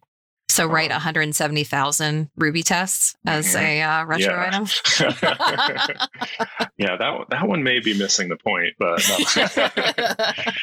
So 0.51 0.67
write 0.67 0.91
170,000 0.91 2.31
Ruby 2.37 2.63
tests 2.63 3.15
as 3.27 3.55
a 3.55 3.83
uh, 3.83 4.05
retro 4.07 4.33
Yeah. 4.35 4.47
item. 4.47 4.67
yeah, 6.79 6.97
that 6.97 7.11
one- 7.11 7.27
that 7.31 7.47
one 7.47 7.63
may 7.63 7.81
be 7.81 7.97
missing 7.99 8.29
the 8.29 8.37
point, 8.37 8.75
but 8.79 9.03
no. 9.09 9.17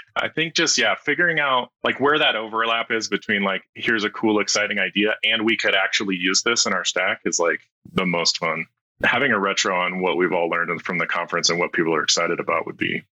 I 0.16 0.30
think 0.30 0.56
just 0.56 0.78
yeah, 0.78 0.96
figuring 0.96 1.40
out 1.40 1.70
like 1.84 2.00
where 2.00 2.18
that 2.20 2.36
overlap 2.36 2.92
is 2.92 3.08
between 3.08 3.44
like 3.44 3.64
here's 3.76 4.04
a 4.04 4.10
cool 4.10 4.40
exciting 4.40 4.80
idea 4.80 5.16
and 5.24 5.46
we 5.46 5.56
could 5.58 5.76
actually 5.76 6.16
use 6.16 6.42
this 6.44 6.66
in 6.66 6.74
our 6.74 6.84
stack 6.86 7.22
is 7.26 7.40
like 7.40 7.62
the 7.94 8.06
most 8.06 8.38
fun. 8.38 8.66
Having 9.04 9.34
a 9.34 9.40
retro 9.40 9.76
on 9.80 10.02
what 10.02 10.18
we've 10.18 10.32
all 10.34 10.50
learned 10.50 10.82
from 10.82 10.98
the 10.98 11.06
conference 11.08 11.50
and 11.50 11.60
what 11.60 11.74
people 11.74 11.94
are 11.94 12.04
excited 12.04 12.40
about 12.40 12.66
would 12.66 12.78
be 12.78 13.04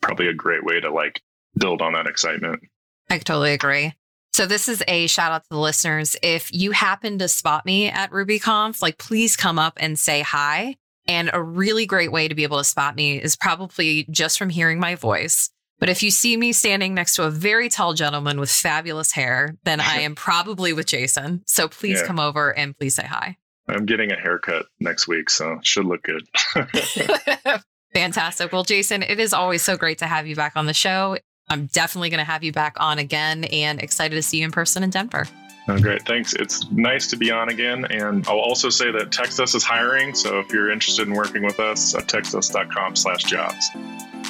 probably 0.00 0.28
a 0.28 0.34
great 0.34 0.64
way 0.64 0.80
to 0.80 0.92
like 0.92 1.20
build 1.58 1.82
on 1.82 1.94
that 1.94 2.06
excitement. 2.06 2.60
I 3.08 3.18
totally 3.18 3.52
agree. 3.52 3.94
So 4.40 4.46
this 4.46 4.70
is 4.70 4.82
a 4.88 5.06
shout 5.06 5.32
out 5.32 5.42
to 5.42 5.50
the 5.50 5.58
listeners. 5.58 6.16
If 6.22 6.50
you 6.50 6.70
happen 6.70 7.18
to 7.18 7.28
spot 7.28 7.66
me 7.66 7.90
at 7.90 8.10
RubyConf, 8.10 8.80
like 8.80 8.96
please 8.96 9.36
come 9.36 9.58
up 9.58 9.74
and 9.76 9.98
say 9.98 10.22
hi. 10.22 10.76
And 11.06 11.28
a 11.34 11.42
really 11.42 11.84
great 11.84 12.10
way 12.10 12.26
to 12.26 12.34
be 12.34 12.44
able 12.44 12.56
to 12.56 12.64
spot 12.64 12.96
me 12.96 13.20
is 13.20 13.36
probably 13.36 14.06
just 14.10 14.38
from 14.38 14.48
hearing 14.48 14.80
my 14.80 14.94
voice. 14.94 15.50
But 15.78 15.90
if 15.90 16.02
you 16.02 16.10
see 16.10 16.38
me 16.38 16.54
standing 16.54 16.94
next 16.94 17.16
to 17.16 17.24
a 17.24 17.30
very 17.30 17.68
tall 17.68 17.92
gentleman 17.92 18.40
with 18.40 18.50
fabulous 18.50 19.12
hair, 19.12 19.58
then 19.64 19.78
I 19.78 19.96
am 19.96 20.14
probably 20.14 20.72
with 20.72 20.86
Jason. 20.86 21.42
So 21.44 21.68
please 21.68 22.00
Yeah. 22.00 22.06
come 22.06 22.18
over 22.18 22.56
and 22.56 22.74
please 22.74 22.94
say 22.94 23.04
hi. 23.04 23.36
I'm 23.68 23.84
getting 23.84 24.10
a 24.10 24.16
haircut 24.16 24.64
next 24.80 25.06
week, 25.06 25.28
so 25.28 25.52
it 25.52 25.66
should 25.66 25.84
look 25.84 26.02
good. 26.02 26.26
Fantastic. 27.92 28.52
Well, 28.52 28.64
Jason, 28.64 29.02
it 29.02 29.20
is 29.20 29.34
always 29.34 29.60
so 29.60 29.76
great 29.76 29.98
to 29.98 30.06
have 30.06 30.26
you 30.26 30.34
back 30.34 30.52
on 30.56 30.64
the 30.64 30.72
show. 30.72 31.18
I'm 31.50 31.66
definitely 31.66 32.08
going 32.10 32.18
to 32.18 32.24
have 32.24 32.44
you 32.44 32.52
back 32.52 32.76
on 32.78 32.98
again 32.98 33.44
and 33.44 33.80
excited 33.82 34.14
to 34.14 34.22
see 34.22 34.38
you 34.38 34.44
in 34.44 34.52
person 34.52 34.82
in 34.82 34.90
Denver. 34.90 35.26
Oh, 35.68 35.78
great. 35.78 36.02
Thanks. 36.06 36.32
It's 36.34 36.70
nice 36.70 37.08
to 37.08 37.16
be 37.16 37.30
on 37.30 37.48
again. 37.48 37.84
And 37.90 38.26
I'll 38.26 38.38
also 38.38 38.70
say 38.70 38.90
that 38.92 39.10
TextUs 39.10 39.54
is 39.54 39.64
hiring. 39.64 40.14
So 40.14 40.38
if 40.38 40.52
you're 40.52 40.70
interested 40.70 41.06
in 41.06 41.14
working 41.14 41.44
with 41.44 41.60
us, 41.60 41.94
uh, 41.94 42.00
textus.com 42.00 42.96
slash 42.96 43.24
jobs. 43.24 43.68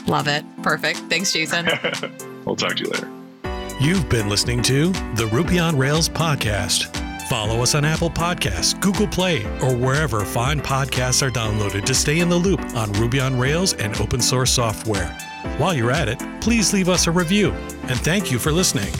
Love 0.06 0.28
it. 0.28 0.44
Perfect. 0.62 0.98
Thanks, 1.10 1.32
Jason. 1.32 1.66
we'll 2.44 2.56
talk 2.56 2.76
to 2.76 2.84
you 2.84 2.90
later. 2.90 3.10
You've 3.80 4.08
been 4.08 4.28
listening 4.28 4.62
to 4.62 4.90
the 5.14 5.28
Ruby 5.32 5.58
on 5.58 5.78
Rails 5.78 6.08
podcast. 6.08 6.94
Follow 7.28 7.62
us 7.62 7.74
on 7.74 7.84
Apple 7.84 8.10
Podcasts, 8.10 8.78
Google 8.80 9.06
Play, 9.06 9.44
or 9.62 9.74
wherever 9.74 10.24
fine 10.24 10.60
podcasts 10.60 11.22
are 11.22 11.30
downloaded 11.30 11.84
to 11.84 11.94
stay 11.94 12.18
in 12.18 12.28
the 12.28 12.36
loop 12.36 12.60
on 12.74 12.92
Ruby 12.94 13.20
on 13.20 13.38
Rails 13.38 13.74
and 13.74 13.98
open 14.00 14.20
source 14.20 14.50
software. 14.50 15.16
While 15.60 15.74
you're 15.74 15.90
at 15.90 16.08
it, 16.08 16.18
please 16.40 16.72
leave 16.72 16.88
us 16.88 17.06
a 17.06 17.10
review. 17.10 17.50
And 17.82 18.00
thank 18.00 18.32
you 18.32 18.38
for 18.38 18.50
listening. 18.50 18.94